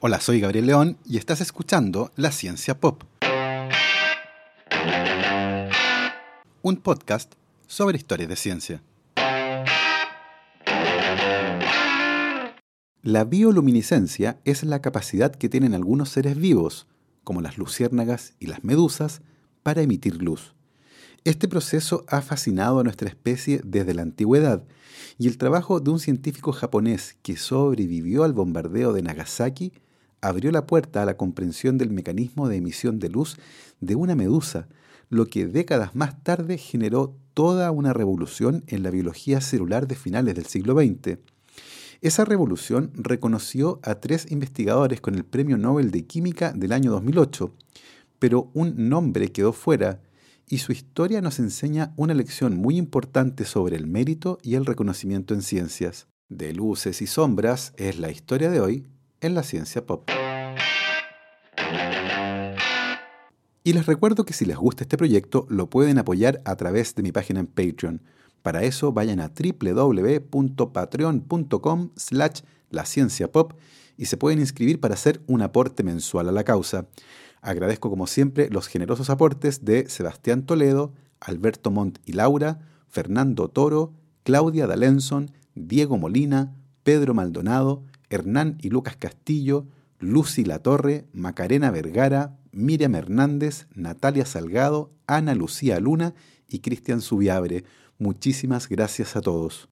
Hola, 0.00 0.20
soy 0.20 0.38
Gabriel 0.38 0.66
León 0.66 0.96
y 1.04 1.16
estás 1.16 1.40
escuchando 1.40 2.12
La 2.14 2.30
Ciencia 2.30 2.78
Pop. 2.78 3.02
Un 6.62 6.76
podcast 6.76 7.34
sobre 7.66 7.96
historias 7.96 8.28
de 8.28 8.36
ciencia. 8.36 8.82
La 13.02 13.24
bioluminiscencia 13.24 14.38
es 14.44 14.62
la 14.62 14.80
capacidad 14.80 15.34
que 15.34 15.48
tienen 15.48 15.74
algunos 15.74 16.10
seres 16.10 16.36
vivos, 16.36 16.86
como 17.24 17.40
las 17.40 17.58
luciérnagas 17.58 18.34
y 18.38 18.46
las 18.46 18.62
medusas, 18.62 19.20
para 19.64 19.82
emitir 19.82 20.22
luz. 20.22 20.54
Este 21.24 21.48
proceso 21.48 22.04
ha 22.06 22.22
fascinado 22.22 22.78
a 22.78 22.84
nuestra 22.84 23.08
especie 23.08 23.60
desde 23.64 23.94
la 23.94 24.02
antigüedad, 24.02 24.62
y 25.18 25.26
el 25.26 25.38
trabajo 25.38 25.80
de 25.80 25.90
un 25.90 25.98
científico 25.98 26.52
japonés 26.52 27.16
que 27.22 27.36
sobrevivió 27.36 28.22
al 28.22 28.32
bombardeo 28.32 28.92
de 28.92 29.02
Nagasaki 29.02 29.72
abrió 30.20 30.50
la 30.50 30.66
puerta 30.66 31.02
a 31.02 31.06
la 31.06 31.16
comprensión 31.16 31.78
del 31.78 31.90
mecanismo 31.90 32.48
de 32.48 32.56
emisión 32.56 32.98
de 32.98 33.08
luz 33.08 33.36
de 33.80 33.94
una 33.94 34.14
medusa, 34.14 34.68
lo 35.10 35.26
que 35.26 35.46
décadas 35.46 35.94
más 35.94 36.22
tarde 36.22 36.58
generó 36.58 37.16
toda 37.34 37.70
una 37.70 37.92
revolución 37.92 38.64
en 38.66 38.82
la 38.82 38.90
biología 38.90 39.40
celular 39.40 39.86
de 39.86 39.94
finales 39.94 40.34
del 40.34 40.46
siglo 40.46 40.74
XX. 40.74 41.18
Esa 42.00 42.24
revolución 42.24 42.92
reconoció 42.94 43.80
a 43.82 43.96
tres 43.96 44.30
investigadores 44.30 45.00
con 45.00 45.14
el 45.14 45.24
Premio 45.24 45.56
Nobel 45.56 45.90
de 45.90 46.04
Química 46.04 46.52
del 46.52 46.72
año 46.72 46.90
2008, 46.92 47.52
pero 48.18 48.50
un 48.54 48.88
nombre 48.88 49.32
quedó 49.32 49.52
fuera 49.52 50.00
y 50.48 50.58
su 50.58 50.72
historia 50.72 51.20
nos 51.20 51.38
enseña 51.38 51.92
una 51.96 52.14
lección 52.14 52.56
muy 52.56 52.76
importante 52.76 53.44
sobre 53.44 53.76
el 53.76 53.86
mérito 53.86 54.38
y 54.42 54.54
el 54.54 54.64
reconocimiento 54.64 55.34
en 55.34 55.42
ciencias. 55.42 56.06
De 56.28 56.52
luces 56.52 57.02
y 57.02 57.06
sombras 57.06 57.72
es 57.76 57.98
la 57.98 58.10
historia 58.10 58.50
de 58.50 58.60
hoy 58.60 58.86
en 59.20 59.34
la 59.34 59.42
ciencia 59.42 59.84
pop. 59.84 60.08
Y 63.64 63.72
les 63.74 63.86
recuerdo 63.86 64.24
que 64.24 64.32
si 64.32 64.46
les 64.46 64.56
gusta 64.56 64.84
este 64.84 64.96
proyecto 64.96 65.46
lo 65.50 65.68
pueden 65.68 65.98
apoyar 65.98 66.40
a 66.44 66.54
través 66.56 66.94
de 66.94 67.02
mi 67.02 67.12
página 67.12 67.40
en 67.40 67.46
Patreon. 67.46 68.00
Para 68.42 68.62
eso 68.62 68.92
vayan 68.92 69.20
a 69.20 69.28
www.patreon.com 69.28 71.90
slash 71.96 72.40
la 72.70 72.86
ciencia 72.86 73.30
pop 73.30 73.52
y 73.96 74.06
se 74.06 74.16
pueden 74.16 74.38
inscribir 74.38 74.80
para 74.80 74.94
hacer 74.94 75.20
un 75.26 75.42
aporte 75.42 75.82
mensual 75.82 76.28
a 76.28 76.32
la 76.32 76.44
causa. 76.44 76.86
Agradezco 77.42 77.90
como 77.90 78.06
siempre 78.06 78.48
los 78.48 78.68
generosos 78.68 79.10
aportes 79.10 79.64
de 79.64 79.88
Sebastián 79.88 80.46
Toledo, 80.46 80.94
Alberto 81.20 81.70
Montt 81.70 81.98
y 82.06 82.12
Laura, 82.12 82.60
Fernando 82.88 83.48
Toro, 83.48 83.92
Claudia 84.22 84.66
Dalenson, 84.66 85.30
Diego 85.54 85.98
Molina, 85.98 86.54
Pedro 86.84 87.12
Maldonado, 87.12 87.82
Hernán 88.10 88.58
y 88.60 88.70
Lucas 88.70 88.96
Castillo, 88.96 89.66
Lucy 89.98 90.44
Latorre, 90.44 91.06
Macarena 91.12 91.70
Vergara, 91.70 92.36
Miriam 92.52 92.94
Hernández, 92.94 93.66
Natalia 93.74 94.24
Salgado, 94.24 94.92
Ana 95.06 95.34
Lucía 95.34 95.80
Luna 95.80 96.14
y 96.48 96.60
Cristian 96.60 97.00
Subiabre. 97.00 97.64
Muchísimas 97.98 98.68
gracias 98.68 99.16
a 99.16 99.20
todos. 99.20 99.68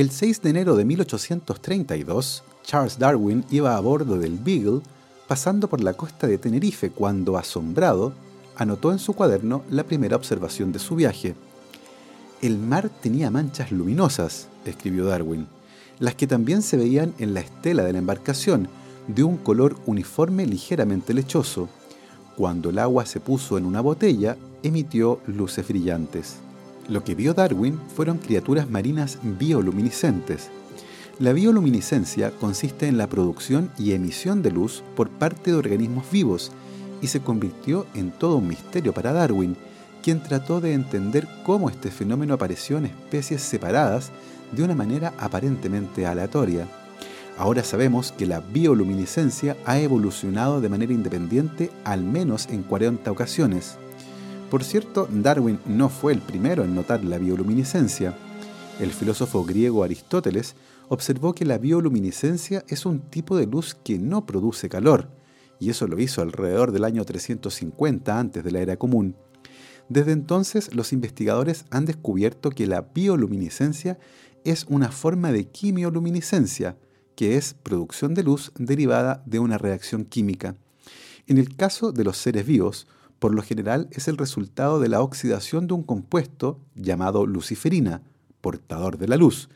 El 0.00 0.10
6 0.10 0.40
de 0.40 0.48
enero 0.48 0.76
de 0.76 0.86
1832, 0.86 2.42
Charles 2.64 2.98
Darwin 2.98 3.44
iba 3.50 3.76
a 3.76 3.80
bordo 3.80 4.16
del 4.16 4.38
Beagle 4.38 4.80
pasando 5.28 5.68
por 5.68 5.82
la 5.82 5.92
costa 5.92 6.26
de 6.26 6.38
Tenerife 6.38 6.88
cuando, 6.88 7.36
asombrado, 7.36 8.14
anotó 8.56 8.92
en 8.92 8.98
su 8.98 9.12
cuaderno 9.12 9.62
la 9.68 9.84
primera 9.84 10.16
observación 10.16 10.72
de 10.72 10.78
su 10.78 10.96
viaje. 10.96 11.34
El 12.40 12.56
mar 12.56 12.88
tenía 12.88 13.30
manchas 13.30 13.72
luminosas, 13.72 14.48
escribió 14.64 15.04
Darwin, 15.04 15.46
las 15.98 16.14
que 16.14 16.26
también 16.26 16.62
se 16.62 16.78
veían 16.78 17.12
en 17.18 17.34
la 17.34 17.40
estela 17.40 17.84
de 17.84 17.92
la 17.92 17.98
embarcación, 17.98 18.70
de 19.06 19.22
un 19.22 19.36
color 19.36 19.76
uniforme 19.84 20.46
ligeramente 20.46 21.12
lechoso. 21.12 21.68
Cuando 22.38 22.70
el 22.70 22.78
agua 22.78 23.04
se 23.04 23.20
puso 23.20 23.58
en 23.58 23.66
una 23.66 23.82
botella, 23.82 24.38
emitió 24.62 25.20
luces 25.26 25.68
brillantes. 25.68 26.36
Lo 26.90 27.04
que 27.04 27.14
vio 27.14 27.34
Darwin 27.34 27.78
fueron 27.94 28.18
criaturas 28.18 28.68
marinas 28.68 29.20
bioluminiscentes. 29.22 30.50
La 31.20 31.32
bioluminiscencia 31.32 32.32
consiste 32.32 32.88
en 32.88 32.98
la 32.98 33.06
producción 33.06 33.70
y 33.78 33.92
emisión 33.92 34.42
de 34.42 34.50
luz 34.50 34.82
por 34.96 35.08
parte 35.08 35.52
de 35.52 35.56
organismos 35.56 36.10
vivos 36.10 36.50
y 37.00 37.06
se 37.06 37.20
convirtió 37.20 37.86
en 37.94 38.10
todo 38.10 38.38
un 38.38 38.48
misterio 38.48 38.92
para 38.92 39.12
Darwin, 39.12 39.56
quien 40.02 40.20
trató 40.20 40.60
de 40.60 40.72
entender 40.72 41.28
cómo 41.46 41.70
este 41.70 41.92
fenómeno 41.92 42.34
apareció 42.34 42.78
en 42.78 42.86
especies 42.86 43.40
separadas 43.40 44.10
de 44.50 44.64
una 44.64 44.74
manera 44.74 45.14
aparentemente 45.16 46.08
aleatoria. 46.08 46.66
Ahora 47.38 47.62
sabemos 47.62 48.10
que 48.10 48.26
la 48.26 48.40
bioluminiscencia 48.40 49.56
ha 49.64 49.78
evolucionado 49.78 50.60
de 50.60 50.68
manera 50.68 50.92
independiente 50.92 51.70
al 51.84 52.02
menos 52.02 52.48
en 52.48 52.64
40 52.64 53.12
ocasiones. 53.12 53.78
Por 54.50 54.64
cierto, 54.64 55.08
Darwin 55.08 55.60
no 55.64 55.88
fue 55.88 56.12
el 56.12 56.18
primero 56.18 56.64
en 56.64 56.74
notar 56.74 57.04
la 57.04 57.18
bioluminiscencia. 57.18 58.16
El 58.80 58.90
filósofo 58.90 59.44
griego 59.44 59.84
Aristóteles 59.84 60.56
observó 60.88 61.36
que 61.36 61.44
la 61.44 61.56
bioluminiscencia 61.56 62.64
es 62.66 62.84
un 62.84 62.98
tipo 62.98 63.36
de 63.36 63.46
luz 63.46 63.76
que 63.76 63.96
no 64.00 64.26
produce 64.26 64.68
calor, 64.68 65.08
y 65.60 65.70
eso 65.70 65.86
lo 65.86 66.00
hizo 66.00 66.20
alrededor 66.20 66.72
del 66.72 66.82
año 66.82 67.04
350 67.04 68.18
antes 68.18 68.42
de 68.42 68.50
la 68.50 68.58
era 68.58 68.76
común. 68.76 69.14
Desde 69.88 70.10
entonces, 70.10 70.74
los 70.74 70.92
investigadores 70.92 71.64
han 71.70 71.84
descubierto 71.84 72.50
que 72.50 72.66
la 72.66 72.80
bioluminiscencia 72.92 74.00
es 74.44 74.66
una 74.68 74.90
forma 74.90 75.30
de 75.30 75.44
quimioluminiscencia, 75.46 76.76
que 77.14 77.36
es 77.36 77.54
producción 77.54 78.14
de 78.14 78.24
luz 78.24 78.50
derivada 78.58 79.22
de 79.26 79.38
una 79.38 79.58
reacción 79.58 80.04
química. 80.04 80.56
En 81.28 81.38
el 81.38 81.54
caso 81.54 81.92
de 81.92 82.02
los 82.02 82.16
seres 82.16 82.46
vivos, 82.46 82.88
por 83.20 83.34
lo 83.34 83.42
general 83.42 83.86
es 83.92 84.08
el 84.08 84.16
resultado 84.16 84.80
de 84.80 84.88
la 84.88 85.02
oxidación 85.02 85.68
de 85.68 85.74
un 85.74 85.84
compuesto 85.84 86.58
llamado 86.74 87.26
luciferina, 87.26 88.02
portador 88.40 88.98
de 88.98 89.06
la 89.06 89.16
luz, 89.16 89.48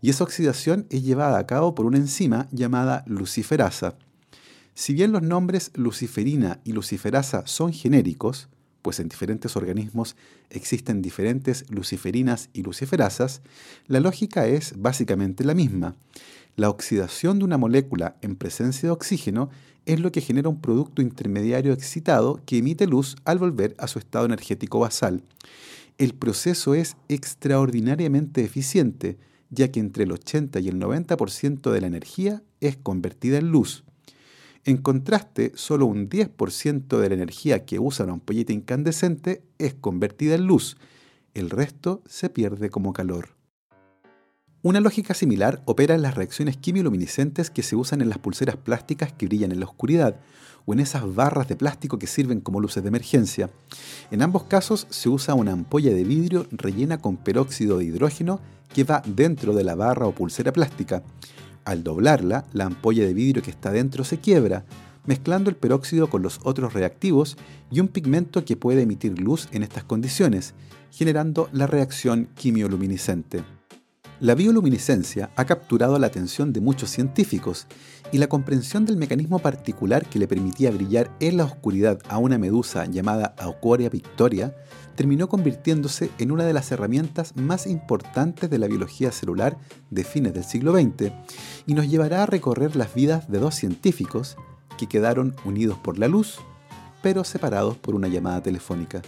y 0.00 0.10
esa 0.10 0.22
oxidación 0.22 0.86
es 0.90 1.02
llevada 1.02 1.38
a 1.38 1.46
cabo 1.46 1.74
por 1.74 1.86
una 1.86 1.96
enzima 1.96 2.46
llamada 2.52 3.02
luciferasa. 3.06 3.96
Si 4.74 4.92
bien 4.92 5.10
los 5.10 5.22
nombres 5.22 5.72
luciferina 5.74 6.60
y 6.62 6.72
luciferasa 6.72 7.46
son 7.46 7.72
genéricos, 7.72 8.48
pues 8.82 9.00
en 9.00 9.08
diferentes 9.08 9.56
organismos 9.56 10.14
existen 10.50 11.00
diferentes 11.00 11.64
luciferinas 11.70 12.50
y 12.52 12.62
luciferasas, 12.62 13.40
la 13.86 13.98
lógica 13.98 14.46
es 14.46 14.74
básicamente 14.76 15.42
la 15.42 15.54
misma. 15.54 15.96
La 16.54 16.70
oxidación 16.70 17.38
de 17.38 17.46
una 17.46 17.58
molécula 17.58 18.16
en 18.20 18.36
presencia 18.36 18.88
de 18.88 18.92
oxígeno 18.92 19.50
es 19.86 20.00
lo 20.00 20.12
que 20.12 20.20
genera 20.20 20.48
un 20.48 20.60
producto 20.60 21.00
intermediario 21.00 21.72
excitado 21.72 22.40
que 22.44 22.58
emite 22.58 22.86
luz 22.86 23.16
al 23.24 23.38
volver 23.38 23.74
a 23.78 23.86
su 23.86 23.98
estado 23.98 24.26
energético 24.26 24.80
basal. 24.80 25.22
El 25.96 26.12
proceso 26.12 26.74
es 26.74 26.96
extraordinariamente 27.08 28.44
eficiente, 28.44 29.16
ya 29.48 29.70
que 29.70 29.80
entre 29.80 30.04
el 30.04 30.12
80 30.12 30.58
y 30.60 30.68
el 30.68 30.80
90% 30.80 31.70
de 31.70 31.80
la 31.80 31.86
energía 31.86 32.42
es 32.60 32.76
convertida 32.76 33.38
en 33.38 33.50
luz. 33.50 33.84
En 34.64 34.78
contraste, 34.78 35.52
solo 35.54 35.86
un 35.86 36.10
10% 36.10 36.98
de 36.98 37.08
la 37.08 37.14
energía 37.14 37.64
que 37.64 37.78
usa 37.78 38.04
una 38.04 38.14
ampolleta 38.14 38.52
incandescente 38.52 39.44
es 39.58 39.74
convertida 39.74 40.34
en 40.34 40.46
luz. 40.46 40.76
El 41.34 41.50
resto 41.50 42.02
se 42.06 42.28
pierde 42.28 42.68
como 42.68 42.92
calor. 42.92 43.35
Una 44.66 44.80
lógica 44.80 45.14
similar 45.14 45.62
opera 45.64 45.94
en 45.94 46.02
las 46.02 46.16
reacciones 46.16 46.56
quimioluminiscentes 46.56 47.50
que 47.50 47.62
se 47.62 47.76
usan 47.76 48.00
en 48.00 48.08
las 48.08 48.18
pulseras 48.18 48.56
plásticas 48.56 49.12
que 49.12 49.26
brillan 49.26 49.52
en 49.52 49.60
la 49.60 49.66
oscuridad 49.66 50.16
o 50.64 50.72
en 50.72 50.80
esas 50.80 51.14
barras 51.14 51.46
de 51.46 51.54
plástico 51.54 52.00
que 52.00 52.08
sirven 52.08 52.40
como 52.40 52.58
luces 52.58 52.82
de 52.82 52.88
emergencia. 52.88 53.48
En 54.10 54.22
ambos 54.22 54.42
casos 54.42 54.88
se 54.90 55.08
usa 55.08 55.34
una 55.34 55.52
ampolla 55.52 55.94
de 55.94 56.02
vidrio 56.02 56.48
rellena 56.50 56.98
con 56.98 57.16
peróxido 57.16 57.78
de 57.78 57.84
hidrógeno 57.84 58.40
que 58.74 58.82
va 58.82 59.04
dentro 59.06 59.54
de 59.54 59.62
la 59.62 59.76
barra 59.76 60.08
o 60.08 60.12
pulsera 60.12 60.52
plástica. 60.52 61.04
Al 61.64 61.84
doblarla, 61.84 62.44
la 62.52 62.64
ampolla 62.64 63.04
de 63.04 63.14
vidrio 63.14 63.44
que 63.44 63.52
está 63.52 63.70
dentro 63.70 64.02
se 64.02 64.18
quiebra, 64.18 64.64
mezclando 65.04 65.48
el 65.48 65.54
peróxido 65.54 66.10
con 66.10 66.22
los 66.22 66.40
otros 66.42 66.72
reactivos 66.72 67.36
y 67.70 67.78
un 67.78 67.86
pigmento 67.86 68.44
que 68.44 68.56
puede 68.56 68.82
emitir 68.82 69.16
luz 69.16 69.46
en 69.52 69.62
estas 69.62 69.84
condiciones, 69.84 70.54
generando 70.90 71.48
la 71.52 71.68
reacción 71.68 72.30
quimioluminiscente. 72.34 73.44
La 74.18 74.34
bioluminiscencia 74.34 75.28
ha 75.36 75.44
capturado 75.44 75.98
la 75.98 76.06
atención 76.06 76.54
de 76.54 76.62
muchos 76.62 76.88
científicos 76.88 77.66
y 78.12 78.16
la 78.16 78.28
comprensión 78.28 78.86
del 78.86 78.96
mecanismo 78.96 79.40
particular 79.40 80.08
que 80.08 80.18
le 80.18 80.26
permitía 80.26 80.70
brillar 80.70 81.10
en 81.20 81.36
la 81.36 81.44
oscuridad 81.44 81.98
a 82.08 82.16
una 82.16 82.38
medusa 82.38 82.86
llamada 82.86 83.34
Aucoria 83.38 83.90
victoria 83.90 84.56
terminó 84.94 85.28
convirtiéndose 85.28 86.10
en 86.16 86.30
una 86.30 86.44
de 86.44 86.54
las 86.54 86.72
herramientas 86.72 87.36
más 87.36 87.66
importantes 87.66 88.48
de 88.48 88.58
la 88.58 88.68
biología 88.68 89.12
celular 89.12 89.58
de 89.90 90.02
fines 90.02 90.32
del 90.32 90.44
siglo 90.44 90.72
XX 90.72 91.12
y 91.66 91.74
nos 91.74 91.86
llevará 91.90 92.22
a 92.22 92.26
recorrer 92.26 92.74
las 92.74 92.94
vidas 92.94 93.30
de 93.30 93.38
dos 93.38 93.54
científicos 93.54 94.38
que 94.78 94.86
quedaron 94.86 95.36
unidos 95.44 95.76
por 95.76 95.98
la 95.98 96.08
luz, 96.08 96.38
pero 97.02 97.22
separados 97.22 97.76
por 97.76 97.94
una 97.94 98.08
llamada 98.08 98.42
telefónica. 98.42 99.02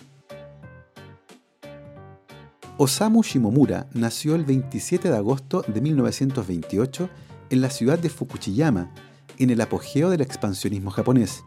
Osamu 2.80 3.24
Shimomura 3.24 3.88
nació 3.92 4.36
el 4.36 4.44
27 4.44 5.10
de 5.10 5.16
agosto 5.16 5.64
de 5.66 5.80
1928 5.80 7.10
en 7.50 7.60
la 7.60 7.70
ciudad 7.70 7.98
de 7.98 8.08
Fukuchiyama, 8.08 8.94
en 9.36 9.50
el 9.50 9.60
apogeo 9.60 10.10
del 10.10 10.20
expansionismo 10.20 10.92
japonés. 10.92 11.42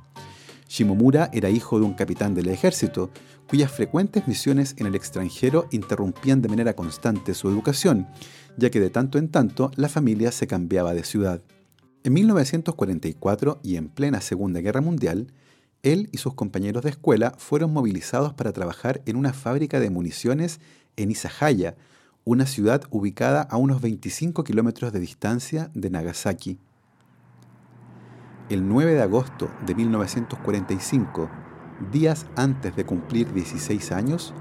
Shimomura 0.67 1.29
era 1.31 1.49
hijo 1.49 1.79
de 1.79 1.85
un 1.85 1.93
capitán 1.93 2.35
del 2.35 2.49
ejército, 2.49 3.11
cuyas 3.47 3.71
frecuentes 3.71 4.27
misiones 4.27 4.75
en 4.77 4.87
el 4.87 4.95
extranjero 4.95 5.69
interrumpían 5.71 6.41
de 6.41 6.49
manera 6.49 6.75
constante 6.75 7.33
su 7.33 7.47
educación, 7.47 8.09
ya 8.57 8.69
que 8.69 8.81
de 8.81 8.89
tanto 8.89 9.17
en 9.17 9.29
tanto 9.29 9.71
la 9.77 9.87
familia 9.87 10.33
se 10.33 10.47
cambiaba 10.47 10.93
de 10.93 11.05
ciudad. 11.05 11.41
En 12.03 12.11
1944 12.11 13.61
y 13.63 13.77
en 13.77 13.87
plena 13.87 14.19
Segunda 14.19 14.59
Guerra 14.59 14.81
Mundial, 14.81 15.31
él 15.83 16.09
y 16.11 16.17
sus 16.17 16.33
compañeros 16.33 16.83
de 16.83 16.89
escuela 16.89 17.33
fueron 17.37 17.71
movilizados 17.71 18.33
para 18.33 18.51
trabajar 18.51 19.01
en 19.05 19.15
una 19.15 19.33
fábrica 19.33 19.79
de 19.79 19.89
municiones 19.89 20.59
en 20.97 21.11
Isahaya, 21.11 21.75
una 22.23 22.45
ciudad 22.45 22.83
ubicada 22.91 23.41
a 23.41 23.57
unos 23.57 23.81
25 23.81 24.43
kilómetros 24.43 24.93
de 24.93 24.99
distancia 24.99 25.71
de 25.73 25.89
Nagasaki. 25.89 26.59
El 28.49 28.67
9 28.67 28.93
de 28.93 29.01
agosto 29.01 29.49
de 29.65 29.75
1945, 29.75 31.29
días 31.91 32.25
antes 32.35 32.75
de 32.75 32.85
cumplir 32.85 33.33
16 33.33 33.91
años, 33.91 34.33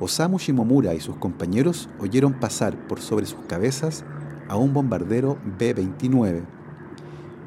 Osamu 0.00 0.38
Shimomura 0.38 0.94
y 0.94 1.00
sus 1.00 1.16
compañeros 1.16 1.88
oyeron 2.00 2.32
pasar 2.40 2.76
por 2.88 3.00
sobre 3.00 3.26
sus 3.26 3.40
cabezas 3.46 4.04
a 4.48 4.56
un 4.56 4.72
bombardero 4.72 5.38
B-29. 5.58 6.42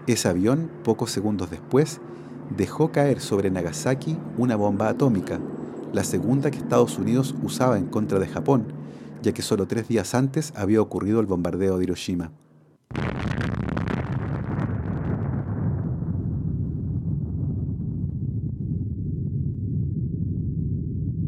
Ese 0.05 0.29
avión, 0.29 0.69
pocos 0.83 1.11
segundos 1.11 1.49
después, 1.49 1.99
dejó 2.55 2.91
caer 2.91 3.19
sobre 3.19 3.49
Nagasaki 3.49 4.17
una 4.37 4.55
bomba 4.55 4.89
atómica, 4.89 5.39
la 5.93 6.03
segunda 6.03 6.49
que 6.49 6.57
Estados 6.57 6.97
Unidos 6.97 7.35
usaba 7.43 7.77
en 7.77 7.85
contra 7.85 8.19
de 8.19 8.27
Japón, 8.27 8.65
ya 9.21 9.31
que 9.31 9.43
solo 9.43 9.67
tres 9.67 9.87
días 9.87 10.15
antes 10.15 10.51
había 10.55 10.81
ocurrido 10.81 11.19
el 11.19 11.27
bombardeo 11.27 11.77
de 11.77 11.83
Hiroshima. 11.83 12.31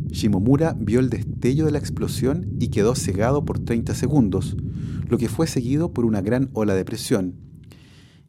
Shimomura 0.09 0.75
vio 0.79 0.99
el 0.99 1.09
destello 1.09 1.65
de 1.65 1.71
la 1.71 1.77
explosión 1.77 2.55
y 2.59 2.69
quedó 2.69 2.95
cegado 2.95 3.45
por 3.45 3.59
30 3.59 3.93
segundos, 3.93 4.57
lo 5.07 5.17
que 5.19 5.29
fue 5.29 5.45
seguido 5.45 5.93
por 5.93 6.05
una 6.05 6.21
gran 6.21 6.49
ola 6.53 6.73
de 6.73 6.85
presión. 6.85 7.35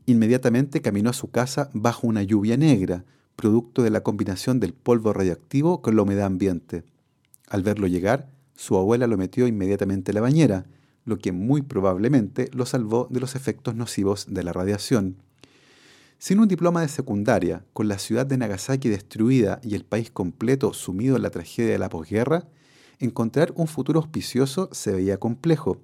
Inmediatamente 0.04 0.82
caminó 0.82 1.10
a 1.10 1.14
su 1.14 1.30
casa 1.30 1.70
bajo 1.72 2.06
una 2.06 2.22
lluvia 2.22 2.56
negra, 2.56 3.04
producto 3.36 3.82
de 3.82 3.90
la 3.90 4.02
combinación 4.02 4.58
del 4.58 4.72
polvo 4.72 5.12
radioactivo 5.12 5.82
con 5.82 5.94
la 5.94 6.02
humedad 6.02 6.26
ambiente. 6.26 6.84
Al 7.48 7.62
verlo 7.62 7.86
llegar, 7.86 8.30
su 8.56 8.76
abuela 8.76 9.06
lo 9.06 9.16
metió 9.16 9.46
inmediatamente 9.46 10.10
en 10.10 10.16
la 10.16 10.22
bañera, 10.22 10.66
lo 11.04 11.18
que 11.18 11.32
muy 11.32 11.62
probablemente 11.62 12.50
lo 12.52 12.66
salvó 12.66 13.06
de 13.10 13.20
los 13.20 13.36
efectos 13.36 13.74
nocivos 13.74 14.26
de 14.28 14.42
la 14.42 14.52
radiación. 14.52 15.16
Sin 16.18 16.40
un 16.40 16.48
diploma 16.48 16.80
de 16.80 16.88
secundaria, 16.88 17.64
con 17.72 17.88
la 17.88 17.98
ciudad 17.98 18.26
de 18.26 18.38
Nagasaki 18.38 18.88
destruida 18.88 19.60
y 19.62 19.74
el 19.74 19.84
país 19.84 20.10
completo 20.10 20.72
sumido 20.72 21.16
en 21.16 21.22
la 21.22 21.30
tragedia 21.30 21.72
de 21.72 21.78
la 21.78 21.90
posguerra, 21.90 22.48
encontrar 22.98 23.52
un 23.54 23.66
futuro 23.66 24.00
auspicioso 24.00 24.70
se 24.72 24.92
veía 24.92 25.18
complejo, 25.18 25.78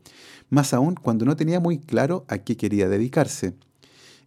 más 0.49 0.73
aún 0.73 0.95
cuando 0.95 1.27
no 1.27 1.37
tenía 1.37 1.61
muy 1.61 1.79
claro 1.79 2.25
a 2.29 2.39
qué 2.39 2.57
quería 2.57 2.89
dedicarse. 2.89 3.55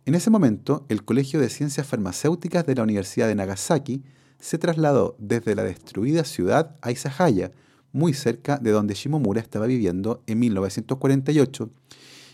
En 0.06 0.13
ese 0.13 0.30
momento, 0.30 0.86
el 0.88 1.04
Colegio 1.04 1.40
de 1.40 1.50
Ciencias 1.50 1.88
Farmacéuticas 1.88 2.63
de 2.68 2.75
la 2.75 2.84
Universidad 2.84 3.28
de 3.28 3.34
Nagasaki 3.34 4.04
se 4.40 4.60
trasladó 4.60 5.16
desde 5.18 5.56
la 5.56 5.63
destruida 5.63 6.24
ciudad 6.25 6.75
a 6.84 6.92
Isahaya, 6.92 7.52
muy 7.92 8.13
cerca 8.13 8.57
de 8.60 8.69
donde 8.69 8.94
Shimomura 8.94 9.42
estaba 9.42 9.66
viviendo 9.66 10.22
en 10.28 10.38
1948, 10.38 11.72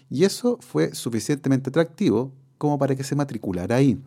y 0.09 0.25
eso 0.25 0.57
fue 0.59 0.94
suficientemente 0.94 1.69
atractivo 1.69 2.33
como 2.57 2.77
para 2.77 2.94
que 2.94 3.06
se 3.06 3.15
matriculara 3.15 3.77
ahí. 3.77 3.97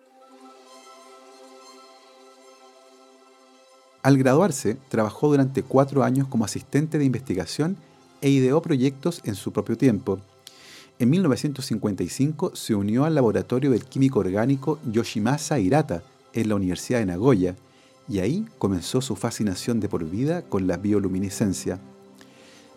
Al 4.02 4.19
graduarse, 4.19 4.76
trabajó 4.90 5.28
durante 5.28 5.62
cuatro 5.62 6.05
años 6.05 6.28
como 6.28 6.44
asistente 6.44 6.99
de 6.99 7.06
investigación 7.06 7.78
e 8.20 8.28
ideó 8.28 8.61
proyectos 8.61 9.22
en 9.25 9.34
su 9.34 9.55
propio 9.55 9.78
tiempo, 9.78 10.20
en 10.99 11.11
1955 11.11 12.55
se 12.55 12.75
unió 12.75 13.05
al 13.05 13.14
laboratorio 13.17 13.70
del 13.70 13.85
químico 13.85 14.20
orgánico 14.20 14.79
Yoshimasa 14.91 15.58
Hirata 15.58 16.02
en 16.32 16.49
la 16.49 16.55
Universidad 16.55 17.00
de 17.00 17.06
Nagoya 17.06 17.56
y 18.08 18.20
ahí 18.20 18.46
comenzó 18.58 19.00
su 19.00 19.17
fascinación 19.17 19.81
de 19.81 19.88
por 19.88 20.08
vida 20.08 20.43
con 20.43 20.67
la 20.67 20.76
bioluminiscencia. 20.76 21.81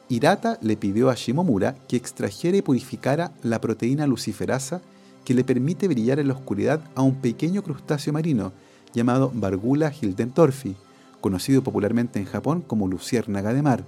Hirata 0.09 0.57
le 0.61 0.77
pidió 0.77 1.09
a 1.09 1.15
Shimomura 1.15 1.75
que 1.87 1.97
extrajera 1.97 2.57
y 2.57 2.61
purificara 2.61 3.33
la 3.43 3.61
proteína 3.61 4.07
luciferasa 4.07 4.81
que 5.25 5.33
le 5.33 5.43
permite 5.43 5.87
brillar 5.87 6.19
en 6.19 6.29
la 6.29 6.33
oscuridad 6.33 6.79
a 6.95 7.01
un 7.01 7.15
pequeño 7.15 7.61
crustáceo 7.61 8.13
marino 8.13 8.53
llamado 8.93 9.31
Bargula 9.35 9.93
hildentorfi, 10.01 10.75
conocido 11.19 11.61
popularmente 11.61 12.19
en 12.19 12.25
Japón 12.25 12.63
como 12.65 12.87
luciérnaga 12.87 13.53
de 13.53 13.61
mar. 13.61 13.83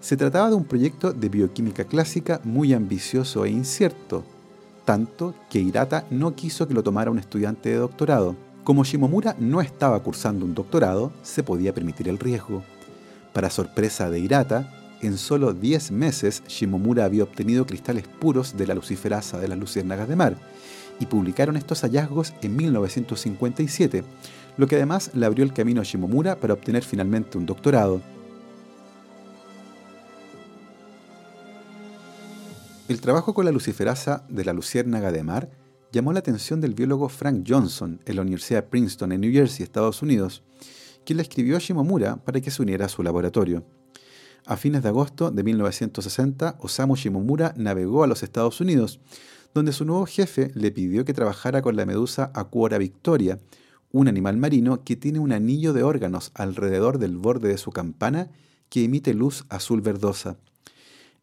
Se 0.00 0.16
trataba 0.16 0.50
de 0.50 0.54
un 0.54 0.64
proyecto 0.64 1.12
de 1.12 1.28
bioquímica 1.28 1.84
clásica 1.84 2.40
muy 2.44 2.72
ambicioso 2.72 3.44
e 3.44 3.50
incierto, 3.50 4.24
tanto 4.84 5.34
que 5.50 5.58
Hirata 5.60 6.06
no 6.10 6.34
quiso 6.34 6.68
que 6.68 6.74
lo 6.74 6.82
tomara 6.82 7.10
un 7.10 7.18
estudiante 7.18 7.70
de 7.70 7.76
doctorado. 7.76 8.36
Como 8.62 8.84
Shimomura 8.84 9.36
no 9.38 9.60
estaba 9.60 10.02
cursando 10.02 10.44
un 10.44 10.54
doctorado, 10.54 11.12
se 11.22 11.42
podía 11.42 11.74
permitir 11.74 12.08
el 12.08 12.18
riesgo. 12.18 12.62
Para 13.32 13.50
sorpresa 13.50 14.10
de 14.10 14.20
Hirata, 14.20 14.72
en 15.02 15.18
solo 15.18 15.52
10 15.52 15.90
meses 15.90 16.42
Shimomura 16.48 17.04
había 17.04 17.24
obtenido 17.24 17.66
cristales 17.66 18.06
puros 18.06 18.56
de 18.56 18.66
la 18.66 18.74
luciferasa 18.74 19.38
de 19.38 19.48
las 19.48 19.58
luciérnagas 19.58 20.08
de 20.08 20.16
mar, 20.16 20.36
y 20.98 21.06
publicaron 21.06 21.56
estos 21.56 21.82
hallazgos 21.82 22.32
en 22.42 22.56
1957, 22.56 24.04
lo 24.56 24.66
que 24.66 24.76
además 24.76 25.10
le 25.14 25.26
abrió 25.26 25.44
el 25.44 25.52
camino 25.52 25.80
a 25.80 25.84
Shimomura 25.84 26.36
para 26.36 26.54
obtener 26.54 26.82
finalmente 26.82 27.36
un 27.36 27.46
doctorado. 27.46 28.00
El 32.88 33.00
trabajo 33.00 33.34
con 33.34 33.44
la 33.44 33.50
luciferasa 33.50 34.24
de 34.28 34.44
la 34.44 34.52
luciérnaga 34.52 35.10
de 35.10 35.24
mar 35.24 35.50
llamó 35.90 36.12
la 36.12 36.20
atención 36.20 36.60
del 36.60 36.74
biólogo 36.74 37.08
Frank 37.08 37.44
Johnson 37.44 38.00
en 38.06 38.14
la 38.14 38.22
Universidad 38.22 38.62
de 38.62 38.68
Princeton 38.68 39.10
en 39.10 39.22
New 39.22 39.32
Jersey, 39.32 39.64
Estados 39.64 40.02
Unidos, 40.02 40.44
quien 41.04 41.16
le 41.16 41.24
escribió 41.24 41.56
a 41.56 41.58
Shimomura 41.58 42.16
para 42.24 42.40
que 42.40 42.52
se 42.52 42.62
uniera 42.62 42.86
a 42.86 42.88
su 42.88 43.02
laboratorio. 43.02 43.64
A 44.44 44.56
fines 44.56 44.84
de 44.84 44.90
agosto 44.90 45.32
de 45.32 45.42
1960, 45.42 46.58
Osamu 46.60 46.94
Shimomura 46.94 47.54
navegó 47.56 48.04
a 48.04 48.06
los 48.06 48.22
Estados 48.22 48.60
Unidos, 48.60 49.00
donde 49.52 49.72
su 49.72 49.84
nuevo 49.84 50.06
jefe 50.06 50.52
le 50.54 50.70
pidió 50.70 51.04
que 51.04 51.12
trabajara 51.12 51.62
con 51.62 51.74
la 51.74 51.86
medusa 51.86 52.30
Aquora 52.34 52.78
victoria, 52.78 53.40
un 53.90 54.06
animal 54.06 54.36
marino 54.36 54.84
que 54.84 54.94
tiene 54.94 55.18
un 55.18 55.32
anillo 55.32 55.72
de 55.72 55.82
órganos 55.82 56.30
alrededor 56.34 56.98
del 56.98 57.16
borde 57.16 57.48
de 57.48 57.58
su 57.58 57.72
campana 57.72 58.30
que 58.68 58.84
emite 58.84 59.12
luz 59.12 59.44
azul 59.48 59.80
verdosa. 59.80 60.36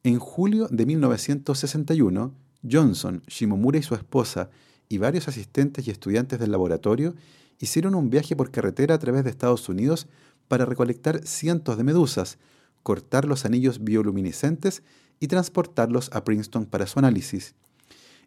En 0.06 0.20
julio 0.20 0.68
de 0.70 0.86
1961, 0.86 2.36
Johnson, 2.70 3.24
Shimomura 3.26 3.78
y 3.78 3.84
su 3.84 3.96
esposa 3.96 4.50
y 4.90 4.98
varios 4.98 5.30
asistentes 5.30 5.88
y 5.88 5.92
estudiantes 5.92 6.40
del 6.40 6.52
laboratorio 6.52 7.16
hicieron 7.60 7.96
un 7.96 8.10
viaje 8.10 8.36
por 8.36 8.52
carretera 8.52 8.96
a 8.96 9.00
través 9.00 9.24
de 9.24 9.30
Estados 9.30 9.70
Unidos 9.70 10.08
para 10.50 10.66
recolectar 10.66 11.26
cientos 11.26 11.78
de 11.78 11.86
medusas, 11.86 12.38
cortar 12.84 13.24
los 13.24 13.46
anillos 13.46 13.82
bioluminiscentes 13.82 14.84
y 15.22 15.28
transportarlos 15.28 16.10
a 16.12 16.26
Princeton 16.26 16.66
para 16.66 16.86
su 16.86 17.00
análisis. 17.00 17.56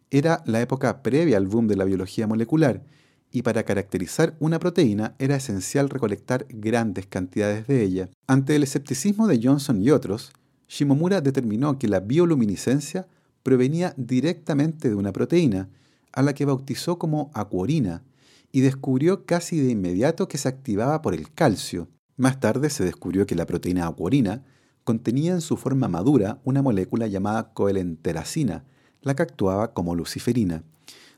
Era 0.09 0.41
la 0.47 0.61
época 0.61 1.03
previa 1.03 1.37
al 1.37 1.45
boom 1.45 1.67
de 1.67 1.75
la 1.75 1.85
biología 1.85 2.25
molecular, 2.25 2.83
y 3.29 3.43
para 3.43 3.63
caracterizar 3.63 4.35
una 4.39 4.57
proteína 4.57 5.13
era 5.19 5.35
esencial 5.35 5.91
recolectar 5.91 6.47
grandes 6.49 7.05
cantidades 7.05 7.67
de 7.67 7.83
ella. 7.83 8.09
Ante 8.25 8.55
el 8.55 8.63
escepticismo 8.63 9.27
de 9.27 9.39
Johnson 9.43 9.79
y 9.83 9.91
otros, 9.91 10.31
Shimomura 10.67 11.21
determinó 11.21 11.79
que 11.79 11.87
la 11.87 11.99
bioluminiscencia 11.99 13.07
provenía 13.43 13.93
directamente 13.97 14.89
de 14.89 14.95
una 14.95 15.13
proteína, 15.13 15.69
a 16.11 16.21
la 16.21 16.33
que 16.33 16.45
bautizó 16.45 16.97
como 16.97 17.31
acuorina, 17.33 18.03
y 18.51 18.61
descubrió 18.61 19.25
casi 19.25 19.59
de 19.59 19.71
inmediato 19.71 20.27
que 20.27 20.37
se 20.37 20.49
activaba 20.49 21.01
por 21.01 21.13
el 21.13 21.31
calcio. 21.31 21.87
Más 22.15 22.39
tarde 22.39 22.69
se 22.69 22.83
descubrió 22.83 23.25
que 23.25 23.35
la 23.35 23.45
proteína 23.45 23.87
acuorina 23.87 24.43
contenía 24.83 25.33
en 25.33 25.41
su 25.41 25.57
forma 25.57 25.87
madura 25.87 26.39
una 26.43 26.61
molécula 26.61 27.07
llamada 27.07 27.53
coelenteracina, 27.53 28.63
la 29.01 29.15
que 29.15 29.23
actuaba 29.23 29.73
como 29.73 29.95
luciferina. 29.95 30.63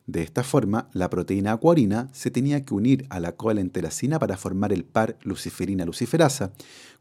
De 0.10 0.24
esta 0.24 0.44
forma, 0.44 0.89
la 0.92 1.08
proteína 1.08 1.51
acuarina 1.51 2.10
se 2.13 2.32
tenía 2.32 2.66
que 2.66 2.74
unir 2.74 3.06
a 3.12 3.20
la 3.20 3.34
coalenteracina 3.34 4.18
para 4.18 4.38
formar 4.38 4.74
el 4.74 4.84
par 4.84 5.20
luciferina-luciferasa, 5.22 6.51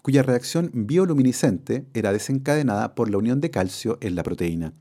cuya 0.02 0.22
reacción 0.22 0.70
bioluminiscente 0.74 1.86
era 1.94 2.12
desencadenada 2.12 2.94
por 2.94 3.10
la 3.10 3.16
unión 3.16 3.40
de 3.40 3.50
calcio 3.50 3.96
en 4.02 4.14
la 4.14 4.22
proteína. 4.22 4.74